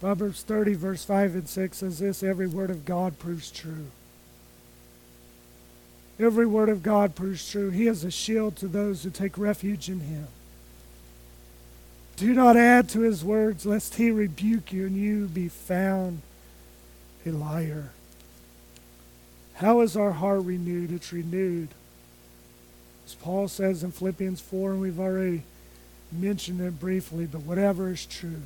Proverbs 0.01 0.43
30, 0.43 0.73
verse 0.73 1.05
5 1.05 1.35
and 1.35 1.47
6 1.47 1.77
says 1.77 1.99
this 1.99 2.21
every 2.21 2.47
word 2.47 2.69
of 2.69 2.83
God 2.83 3.17
proves 3.17 3.49
true. 3.49 3.85
Every 6.19 6.45
word 6.45 6.67
of 6.67 6.83
God 6.83 7.15
proves 7.15 7.49
true. 7.49 7.69
He 7.69 7.87
is 7.87 8.03
a 8.03 8.11
shield 8.11 8.57
to 8.57 8.67
those 8.67 9.03
who 9.03 9.09
take 9.09 9.37
refuge 9.37 9.87
in 9.87 10.01
him. 10.01 10.27
Do 12.17 12.33
not 12.33 12.55
add 12.55 12.89
to 12.89 13.01
his 13.01 13.23
words, 13.23 13.65
lest 13.65 13.95
he 13.95 14.11
rebuke 14.11 14.71
you 14.71 14.85
and 14.85 14.95
you 14.95 15.27
be 15.27 15.47
found 15.47 16.21
a 17.25 17.31
liar. 17.31 17.91
How 19.55 19.81
is 19.81 19.95
our 19.95 20.11
heart 20.11 20.43
renewed? 20.43 20.91
It's 20.91 21.13
renewed. 21.13 21.69
As 23.05 23.15
Paul 23.15 23.47
says 23.47 23.83
in 23.83 23.91
Philippians 23.91 24.41
4, 24.41 24.71
and 24.71 24.81
we've 24.81 24.99
already 24.99 25.43
mentioned 26.11 26.61
it 26.61 26.79
briefly, 26.79 27.25
but 27.25 27.41
whatever 27.41 27.91
is 27.91 28.05
true, 28.05 28.41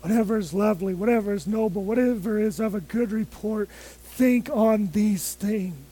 whatever 0.00 0.38
is 0.38 0.54
lovely, 0.54 0.94
whatever 0.94 1.32
is 1.32 1.46
noble, 1.46 1.82
whatever 1.82 2.38
is 2.38 2.60
of 2.60 2.74
a 2.74 2.80
good 2.80 3.12
report, 3.12 3.68
think 3.70 4.50
on 4.50 4.90
these 4.92 5.34
things. 5.34 5.87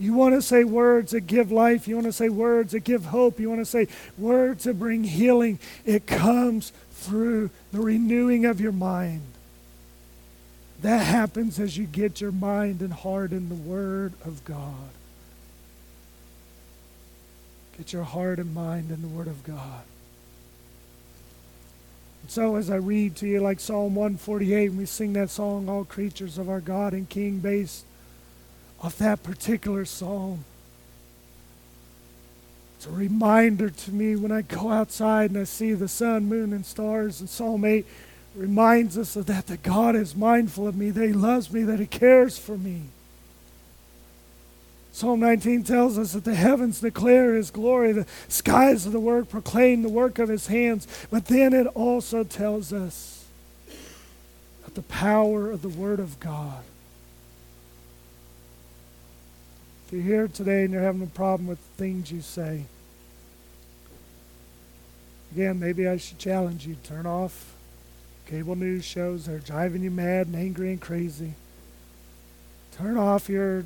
You 0.00 0.14
want 0.14 0.34
to 0.34 0.40
say 0.40 0.64
words 0.64 1.12
that 1.12 1.26
give 1.26 1.52
life. 1.52 1.86
You 1.86 1.94
want 1.94 2.06
to 2.06 2.12
say 2.12 2.30
words 2.30 2.72
that 2.72 2.84
give 2.84 3.04
hope. 3.04 3.38
You 3.38 3.50
want 3.50 3.60
to 3.60 3.66
say 3.66 3.86
words 4.16 4.64
that 4.64 4.78
bring 4.78 5.04
healing. 5.04 5.58
It 5.84 6.06
comes 6.06 6.72
through 6.92 7.50
the 7.70 7.80
renewing 7.80 8.46
of 8.46 8.62
your 8.62 8.72
mind. 8.72 9.20
That 10.80 11.04
happens 11.04 11.60
as 11.60 11.76
you 11.76 11.84
get 11.84 12.18
your 12.18 12.32
mind 12.32 12.80
and 12.80 12.94
heart 12.94 13.32
in 13.32 13.50
the 13.50 13.54
Word 13.54 14.14
of 14.24 14.42
God. 14.46 14.88
Get 17.76 17.92
your 17.92 18.04
heart 18.04 18.38
and 18.38 18.54
mind 18.54 18.90
in 18.90 19.02
the 19.02 19.08
Word 19.08 19.26
of 19.26 19.44
God. 19.44 19.82
And 22.22 22.30
so, 22.30 22.56
as 22.56 22.70
I 22.70 22.76
read 22.76 23.16
to 23.16 23.26
you, 23.26 23.40
like 23.40 23.60
Psalm 23.60 23.94
148, 23.94 24.70
and 24.70 24.78
we 24.78 24.86
sing 24.86 25.12
that 25.12 25.28
song, 25.28 25.68
All 25.68 25.84
Creatures 25.84 26.38
of 26.38 26.48
Our 26.48 26.60
God 26.60 26.94
and 26.94 27.06
King, 27.06 27.40
based 27.40 27.84
off 28.80 28.96
that 28.98 29.22
particular 29.22 29.84
psalm, 29.84 30.44
it's 32.80 32.86
a 32.86 32.90
reminder 32.90 33.68
to 33.68 33.92
me 33.92 34.16
when 34.16 34.32
I 34.32 34.40
go 34.40 34.70
outside 34.70 35.30
and 35.30 35.38
I 35.38 35.44
see 35.44 35.74
the 35.74 35.86
sun, 35.86 36.30
moon, 36.30 36.54
and 36.54 36.64
stars. 36.64 37.20
And 37.20 37.28
Psalm 37.28 37.62
8 37.62 37.84
reminds 38.34 38.96
us 38.96 39.16
of 39.16 39.26
that, 39.26 39.48
that 39.48 39.62
God 39.62 39.94
is 39.94 40.16
mindful 40.16 40.66
of 40.66 40.76
me, 40.76 40.88
that 40.88 41.06
He 41.06 41.12
loves 41.12 41.52
me, 41.52 41.62
that 41.64 41.78
He 41.78 41.84
cares 41.84 42.38
for 42.38 42.56
me. 42.56 42.84
Psalm 44.92 45.20
19 45.20 45.62
tells 45.62 45.98
us 45.98 46.12
that 46.12 46.24
the 46.24 46.34
heavens 46.34 46.80
declare 46.80 47.34
His 47.34 47.50
glory, 47.50 47.92
the 47.92 48.06
skies 48.28 48.86
of 48.86 48.92
the 48.92 49.00
work 49.00 49.28
proclaim 49.28 49.82
the 49.82 49.90
work 49.90 50.18
of 50.18 50.30
His 50.30 50.46
hands. 50.46 50.88
But 51.10 51.26
then 51.26 51.52
it 51.52 51.66
also 51.66 52.24
tells 52.24 52.72
us 52.72 53.26
that 54.64 54.74
the 54.74 54.82
power 54.82 55.50
of 55.50 55.60
the 55.60 55.68
Word 55.68 56.00
of 56.00 56.18
God. 56.18 56.62
If 59.90 59.94
you're 59.94 60.02
here 60.04 60.28
today 60.28 60.62
and 60.62 60.72
you're 60.72 60.82
having 60.82 61.02
a 61.02 61.06
problem 61.06 61.48
with 61.48 61.58
things 61.76 62.12
you 62.12 62.20
say, 62.20 62.62
again, 65.32 65.58
maybe 65.58 65.88
I 65.88 65.96
should 65.96 66.20
challenge 66.20 66.64
you 66.64 66.76
turn 66.84 67.06
off 67.06 67.56
cable 68.24 68.54
news 68.54 68.84
shows 68.84 69.26
that 69.26 69.32
are 69.34 69.38
driving 69.40 69.82
you 69.82 69.90
mad 69.90 70.28
and 70.28 70.36
angry 70.36 70.70
and 70.70 70.80
crazy. 70.80 71.34
Turn 72.70 72.96
off 72.96 73.28
your 73.28 73.64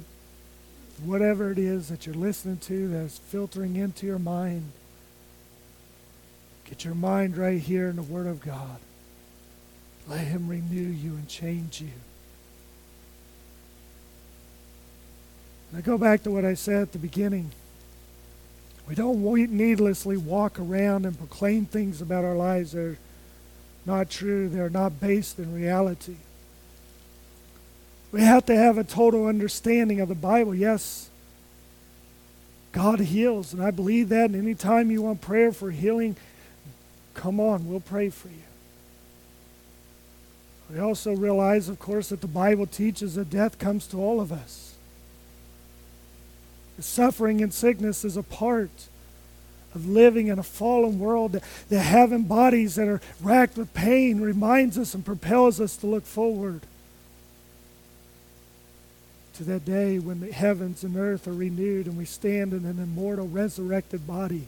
whatever 1.05 1.51
it 1.51 1.59
is 1.59 1.91
that 1.91 2.07
you're 2.07 2.15
listening 2.15 2.57
to 2.57 2.89
that's 2.89 3.19
filtering 3.19 3.77
into 3.77 4.07
your 4.07 4.19
mind. 4.19 4.73
Get 6.65 6.87
your 6.87 6.95
mind 6.95 7.37
right 7.37 7.61
here 7.61 7.91
in 7.91 7.97
the 7.97 8.03
Word 8.03 8.27
of 8.27 8.41
God. 8.41 8.79
Let 10.09 10.21
Him 10.21 10.49
renew 10.49 10.89
you 10.89 11.11
and 11.17 11.29
change 11.29 11.83
you. 11.83 11.91
I 15.77 15.81
go 15.81 15.99
back 15.99 16.23
to 16.23 16.31
what 16.31 16.45
I 16.45 16.55
said 16.55 16.83
at 16.83 16.93
the 16.93 16.99
beginning. 16.99 17.51
We 18.89 18.95
don't 18.95 19.23
needlessly 19.51 20.17
walk 20.17 20.59
around 20.59 21.07
and 21.07 21.17
proclaim 21.17 21.65
things 21.67 22.01
about 22.01 22.25
our 22.25 22.37
lives 22.37 22.73
that 22.73 22.81
are 22.81 22.99
not 23.87 24.11
true. 24.11 24.49
They're 24.49 24.71
not 24.71 25.01
based 25.01 25.39
in 25.39 25.55
reality. 25.55 26.17
We 28.13 28.21
have 28.21 28.47
to 28.47 28.55
have 28.55 28.79
a 28.79 28.85
total 28.85 29.27
understanding 29.27 30.01
of 30.01 30.09
the 30.09 30.15
Bible. 30.15 30.55
Yes, 30.55 31.09
God 32.73 33.01
heals, 33.01 33.53
and 33.53 33.63
I 33.63 33.71
believe 33.71 34.11
that. 34.11 34.27
And 34.27 34.37
anytime 34.37 34.91
you 34.91 35.03
want 35.03 35.21
prayer 35.21 35.51
for 35.51 35.71
healing, 35.71 36.17
come 37.15 37.41
on, 37.41 37.69
we'll 37.69 37.81
pray 37.81 38.11
for 38.11 38.29
you. 38.29 38.35
We 40.71 40.79
also 40.79 41.15
realize, 41.15 41.69
of 41.69 41.79
course, 41.79 42.11
that 42.11 42.21
the 42.21 42.27
Bible 42.27 42.67
teaches 42.67 43.15
that 43.15 43.31
death 43.31 43.59
comes 43.59 43.87
to 43.89 43.99
all 43.99 44.21
of 44.21 44.31
us. 44.31 44.74
The 46.77 46.83
suffering 46.83 47.43
and 47.43 47.53
sickness 47.53 48.05
is 48.05 48.17
a 48.17 48.23
part 48.23 48.89
of 49.75 49.89
living 49.89 50.29
in 50.29 50.39
a 50.39 50.43
fallen 50.43 50.99
world, 50.99 51.41
that 51.69 51.81
having 51.81 52.23
bodies 52.25 52.77
that 52.77 52.87
are 52.87 53.01
racked 53.21 53.57
with 53.57 53.75
pain 53.75 54.21
reminds 54.21 54.79
us 54.79 54.95
and 54.95 55.05
propels 55.05 55.61
us 55.61 55.77
to 55.79 55.87
look 55.87 56.07
forward. 56.07 56.61
to 59.35 59.45
that 59.45 59.65
day 59.65 59.99
when 59.99 60.21
the 60.21 60.33
heavens 60.33 60.85
and 60.85 60.97
earth 60.97 61.27
are 61.27 61.33
renewed 61.33 61.87
and 61.87 61.97
we 61.97 62.05
stand 62.05 62.53
in 62.53 62.65
an 62.65 62.79
immortal, 62.79 63.27
resurrected 63.27 64.07
body. 64.07 64.47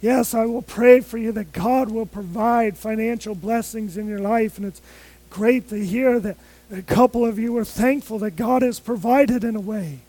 Yes, 0.00 0.32
I 0.32 0.46
will 0.46 0.62
pray 0.62 1.00
for 1.00 1.18
you 1.18 1.32
that 1.32 1.52
God 1.52 1.90
will 1.90 2.06
provide 2.06 2.78
financial 2.78 3.34
blessings 3.34 3.96
in 3.96 4.08
your 4.08 4.20
life. 4.20 4.56
And 4.56 4.66
it's 4.66 4.80
great 5.28 5.68
to 5.70 5.84
hear 5.84 6.18
that 6.20 6.36
a 6.70 6.82
couple 6.82 7.24
of 7.24 7.38
you 7.38 7.56
are 7.56 7.64
thankful 7.64 8.18
that 8.20 8.36
God 8.36 8.62
has 8.62 8.78
provided 8.78 9.44
in 9.44 9.56
a 9.56 9.60
way 9.60 10.00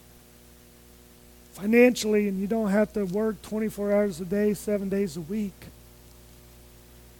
financially, 1.53 2.27
and 2.27 2.39
you 2.39 2.47
don't 2.47 2.69
have 2.69 2.91
to 2.93 3.03
work 3.05 3.41
24 3.43 3.91
hours 3.93 4.19
a 4.21 4.25
day, 4.25 4.53
seven 4.53 4.89
days 4.89 5.17
a 5.17 5.21
week. 5.21 5.67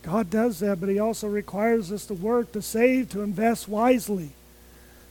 God 0.04 0.30
does 0.30 0.60
that, 0.60 0.80
but 0.80 0.90
He 0.90 1.00
also 1.00 1.28
requires 1.28 1.92
us 1.92 2.06
to 2.08 2.14
work, 2.14 2.52
to 2.54 2.62
save, 2.62 3.10
to 3.10 3.22
invest 3.22 3.68
wisely. 3.68 4.32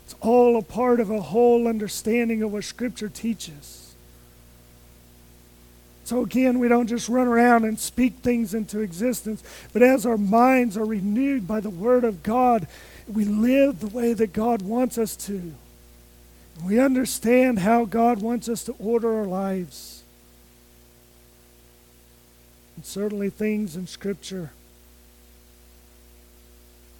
It's 0.04 0.16
all 0.20 0.56
a 0.58 0.62
part 0.62 0.98
of 0.98 1.10
a 1.10 1.20
whole 1.20 1.68
understanding 1.68 2.42
of 2.42 2.52
what 2.52 2.64
Scripture 2.64 3.08
teaches. 3.08 3.94
So, 6.02 6.22
again, 6.22 6.58
we 6.58 6.66
don't 6.66 6.88
just 6.88 7.08
run 7.08 7.28
around 7.28 7.64
and 7.64 7.78
speak 7.78 8.14
things 8.14 8.52
into 8.52 8.80
existence, 8.80 9.44
but 9.72 9.82
as 9.82 10.04
our 10.04 10.18
minds 10.18 10.76
are 10.76 10.84
renewed 10.84 11.46
by 11.46 11.60
the 11.60 11.70
Word 11.70 12.02
of 12.02 12.24
God, 12.24 12.66
we 13.10 13.24
live 13.24 13.80
the 13.80 13.88
way 13.88 14.12
that 14.12 14.32
God 14.32 14.62
wants 14.62 14.98
us 14.98 15.16
to. 15.16 15.52
We 16.64 16.78
understand 16.78 17.60
how 17.60 17.84
God 17.84 18.20
wants 18.20 18.48
us 18.48 18.64
to 18.64 18.74
order 18.78 19.18
our 19.18 19.26
lives. 19.26 20.02
And 22.76 22.84
certainly, 22.84 23.30
things 23.30 23.76
in 23.76 23.86
Scripture 23.86 24.50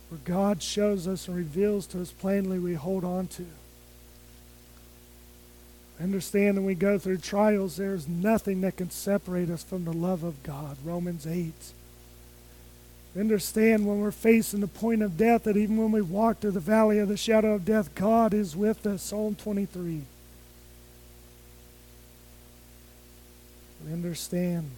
where 0.08 0.20
God 0.24 0.62
shows 0.62 1.06
us 1.06 1.28
and 1.28 1.36
reveals 1.36 1.86
to 1.88 2.00
us 2.02 2.10
plainly, 2.10 2.58
we 2.58 2.74
hold 2.74 3.04
on 3.04 3.28
to. 3.28 3.46
Understand 6.02 6.56
when 6.56 6.64
we 6.64 6.74
go 6.74 6.98
through 6.98 7.18
trials, 7.18 7.76
there's 7.76 8.08
nothing 8.08 8.62
that 8.62 8.76
can 8.76 8.90
separate 8.90 9.50
us 9.50 9.62
from 9.62 9.84
the 9.84 9.92
love 9.92 10.24
of 10.24 10.42
God. 10.42 10.78
Romans 10.84 11.26
8. 11.26 11.52
Understand 13.18 13.86
when 13.86 14.00
we're 14.00 14.12
facing 14.12 14.60
the 14.60 14.68
point 14.68 15.02
of 15.02 15.16
death 15.16 15.44
that 15.44 15.56
even 15.56 15.76
when 15.76 15.90
we 15.90 16.00
walk 16.00 16.38
through 16.38 16.52
the 16.52 16.60
valley 16.60 16.98
of 16.98 17.08
the 17.08 17.16
shadow 17.16 17.54
of 17.54 17.64
death, 17.64 17.94
God 17.94 18.32
is 18.32 18.54
with 18.54 18.86
us. 18.86 19.02
Psalm 19.02 19.34
23. 19.34 20.02
We 23.84 23.92
understand 23.92 24.70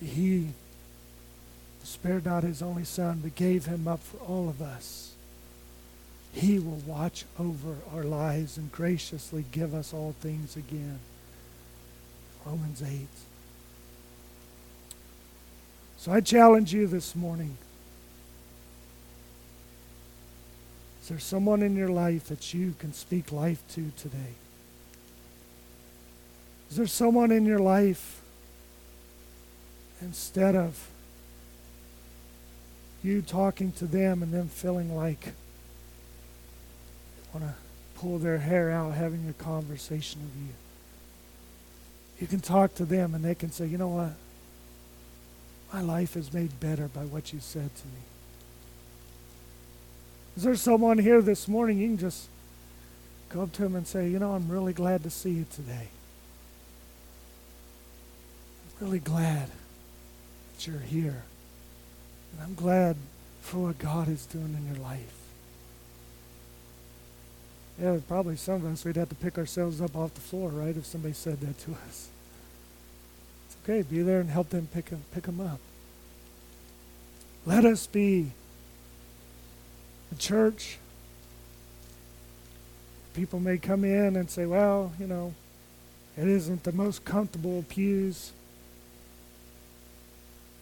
He 0.00 0.48
spared 1.82 2.24
not 2.24 2.42
his 2.42 2.62
only 2.62 2.84
son, 2.84 3.20
but 3.22 3.34
gave 3.34 3.66
him 3.66 3.88
up 3.88 4.00
for 4.00 4.18
all 4.18 4.48
of 4.48 4.62
us. 4.62 5.12
He 6.32 6.58
will 6.58 6.80
watch 6.86 7.24
over 7.38 7.76
our 7.94 8.04
lives 8.04 8.56
and 8.56 8.72
graciously 8.72 9.44
give 9.52 9.74
us 9.74 9.92
all 9.92 10.14
things 10.20 10.56
again. 10.56 11.00
Romans 12.46 12.82
8. 12.82 13.06
So 16.02 16.10
I 16.10 16.20
challenge 16.20 16.74
you 16.74 16.88
this 16.88 17.14
morning. 17.14 17.56
Is 21.00 21.10
there 21.10 21.20
someone 21.20 21.62
in 21.62 21.76
your 21.76 21.90
life 21.90 22.24
that 22.24 22.52
you 22.52 22.74
can 22.80 22.92
speak 22.92 23.30
life 23.30 23.62
to 23.74 23.92
today? 23.96 24.34
Is 26.72 26.76
there 26.76 26.88
someone 26.88 27.30
in 27.30 27.46
your 27.46 27.60
life 27.60 28.20
instead 30.00 30.56
of 30.56 30.90
you 33.04 33.22
talking 33.22 33.70
to 33.70 33.84
them 33.84 34.24
and 34.24 34.32
them 34.32 34.48
feeling 34.48 34.96
like 34.96 35.34
want 37.32 37.46
to 37.46 37.54
pull 38.00 38.18
their 38.18 38.38
hair 38.38 38.72
out 38.72 38.94
having 38.94 39.28
a 39.28 39.32
conversation 39.40 40.20
with 40.20 40.48
you. 40.48 40.54
You 42.18 42.26
can 42.26 42.40
talk 42.40 42.74
to 42.74 42.84
them 42.84 43.14
and 43.14 43.24
they 43.24 43.36
can 43.36 43.52
say, 43.52 43.66
you 43.66 43.78
know 43.78 43.86
what? 43.86 44.14
My 45.72 45.80
life 45.80 46.16
is 46.16 46.32
made 46.32 46.60
better 46.60 46.88
by 46.88 47.04
what 47.04 47.32
you 47.32 47.40
said 47.40 47.74
to 47.74 47.86
me. 47.86 48.02
Is 50.36 50.42
there 50.42 50.56
someone 50.56 50.98
here 50.98 51.22
this 51.22 51.48
morning 51.48 51.78
you 51.78 51.88
can 51.88 51.98
just 51.98 52.28
go 53.30 53.42
up 53.42 53.52
to 53.54 53.64
him 53.64 53.74
and 53.74 53.86
say, 53.86 54.08
you 54.08 54.18
know, 54.18 54.32
I'm 54.32 54.48
really 54.48 54.72
glad 54.72 55.02
to 55.04 55.10
see 55.10 55.30
you 55.30 55.46
today. 55.50 55.88
I'm 58.80 58.86
really 58.86 58.98
glad 58.98 59.48
that 60.54 60.66
you're 60.66 60.78
here. 60.78 61.22
And 62.32 62.42
I'm 62.42 62.54
glad 62.54 62.96
for 63.40 63.58
what 63.58 63.78
God 63.78 64.08
is 64.08 64.26
doing 64.26 64.56
in 64.58 64.74
your 64.74 64.82
life. 64.82 65.14
Yeah, 67.80 67.98
probably 68.06 68.36
some 68.36 68.56
of 68.56 68.66
us, 68.66 68.84
we'd 68.84 68.96
have 68.96 69.08
to 69.08 69.14
pick 69.14 69.38
ourselves 69.38 69.80
up 69.80 69.96
off 69.96 70.14
the 70.14 70.20
floor, 70.20 70.50
right, 70.50 70.76
if 70.76 70.84
somebody 70.84 71.14
said 71.14 71.40
that 71.40 71.58
to 71.60 71.72
us. 71.88 72.08
Okay. 73.62 73.82
Be 73.82 74.02
there 74.02 74.20
and 74.20 74.30
help 74.30 74.50
them 74.50 74.68
pick 74.72 74.86
them, 74.86 75.04
pick 75.12 75.24
them 75.24 75.40
up. 75.40 75.60
Let 77.44 77.64
us 77.64 77.86
be 77.86 78.32
a 80.10 80.14
church. 80.16 80.78
People 83.14 83.40
may 83.40 83.58
come 83.58 83.84
in 83.84 84.16
and 84.16 84.30
say, 84.30 84.46
well, 84.46 84.92
you 84.98 85.06
know, 85.06 85.34
it 86.16 86.26
isn't 86.26 86.64
the 86.64 86.72
most 86.72 87.04
comfortable 87.04 87.64
pews 87.68 88.32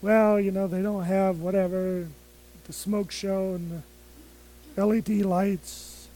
well, 0.02 0.40
you 0.40 0.50
know, 0.50 0.66
they 0.66 0.82
don't 0.82 1.04
have 1.04 1.40
whatever, 1.40 2.08
the 2.64 2.72
smoke 2.72 3.10
show 3.10 3.54
and 3.54 3.82
the 4.74 4.86
LED 4.86 5.08
lights. 5.20 6.08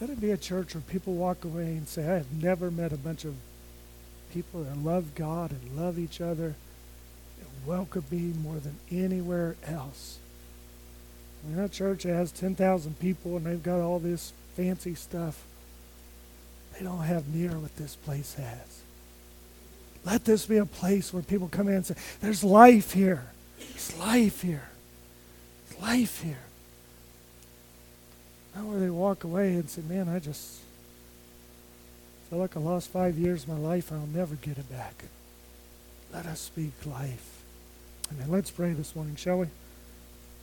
Let 0.00 0.10
it 0.10 0.20
be 0.20 0.32
a 0.32 0.36
church 0.36 0.74
where 0.74 0.82
people 0.82 1.14
walk 1.14 1.44
away 1.44 1.76
and 1.76 1.86
say, 1.86 2.02
I 2.02 2.14
have 2.14 2.42
never 2.42 2.70
met 2.70 2.92
a 2.92 2.96
bunch 2.96 3.24
of 3.24 3.34
people 4.34 4.64
that 4.64 4.76
love 4.76 5.14
God 5.14 5.52
and 5.52 5.78
love 5.78 5.98
each 5.98 6.20
other 6.20 6.56
and 7.38 7.66
welcome 7.66 8.04
me 8.10 8.32
more 8.42 8.56
than 8.56 8.76
anywhere 8.90 9.54
else. 9.64 10.18
Mean, 11.46 11.56
that 11.56 11.72
church 11.72 12.02
has 12.04 12.32
10,000 12.32 12.98
people 12.98 13.36
and 13.36 13.46
they've 13.46 13.62
got 13.62 13.80
all 13.80 13.98
this 13.98 14.32
fancy 14.56 14.94
stuff. 14.94 15.44
They 16.72 16.84
don't 16.84 17.02
have 17.02 17.28
near 17.28 17.50
what 17.50 17.76
this 17.76 17.94
place 17.94 18.34
has. 18.34 18.82
Let 20.04 20.24
this 20.24 20.46
be 20.46 20.56
a 20.56 20.66
place 20.66 21.12
where 21.12 21.22
people 21.22 21.48
come 21.48 21.68
in 21.68 21.74
and 21.74 21.86
say, 21.86 21.94
There's 22.20 22.42
life 22.44 22.92
here. 22.92 23.26
There's 23.58 23.96
life 23.98 24.42
here. 24.42 24.68
There's 25.68 25.80
life 25.80 26.20
here. 26.22 26.38
Not 28.54 28.64
where 28.64 28.80
they 28.80 28.90
walk 28.90 29.24
away 29.24 29.54
and 29.54 29.70
say, 29.70 29.82
Man, 29.82 30.08
I 30.08 30.18
just 30.18 30.58
feel 32.30 32.38
like 32.38 32.56
I 32.56 32.60
lost 32.60 32.88
five 32.88 33.16
years 33.18 33.44
of 33.44 33.50
my 33.50 33.58
life 33.58 33.90
and 33.90 34.00
I'll 34.00 34.06
never 34.06 34.34
get 34.36 34.58
it 34.58 34.70
back. 34.70 35.04
Let 36.12 36.26
us 36.26 36.40
speak 36.40 36.72
life. 36.84 37.42
Then 38.10 38.30
let's 38.30 38.50
pray 38.50 38.72
this 38.72 38.94
morning, 38.94 39.16
shall 39.16 39.38
we? 39.38 39.46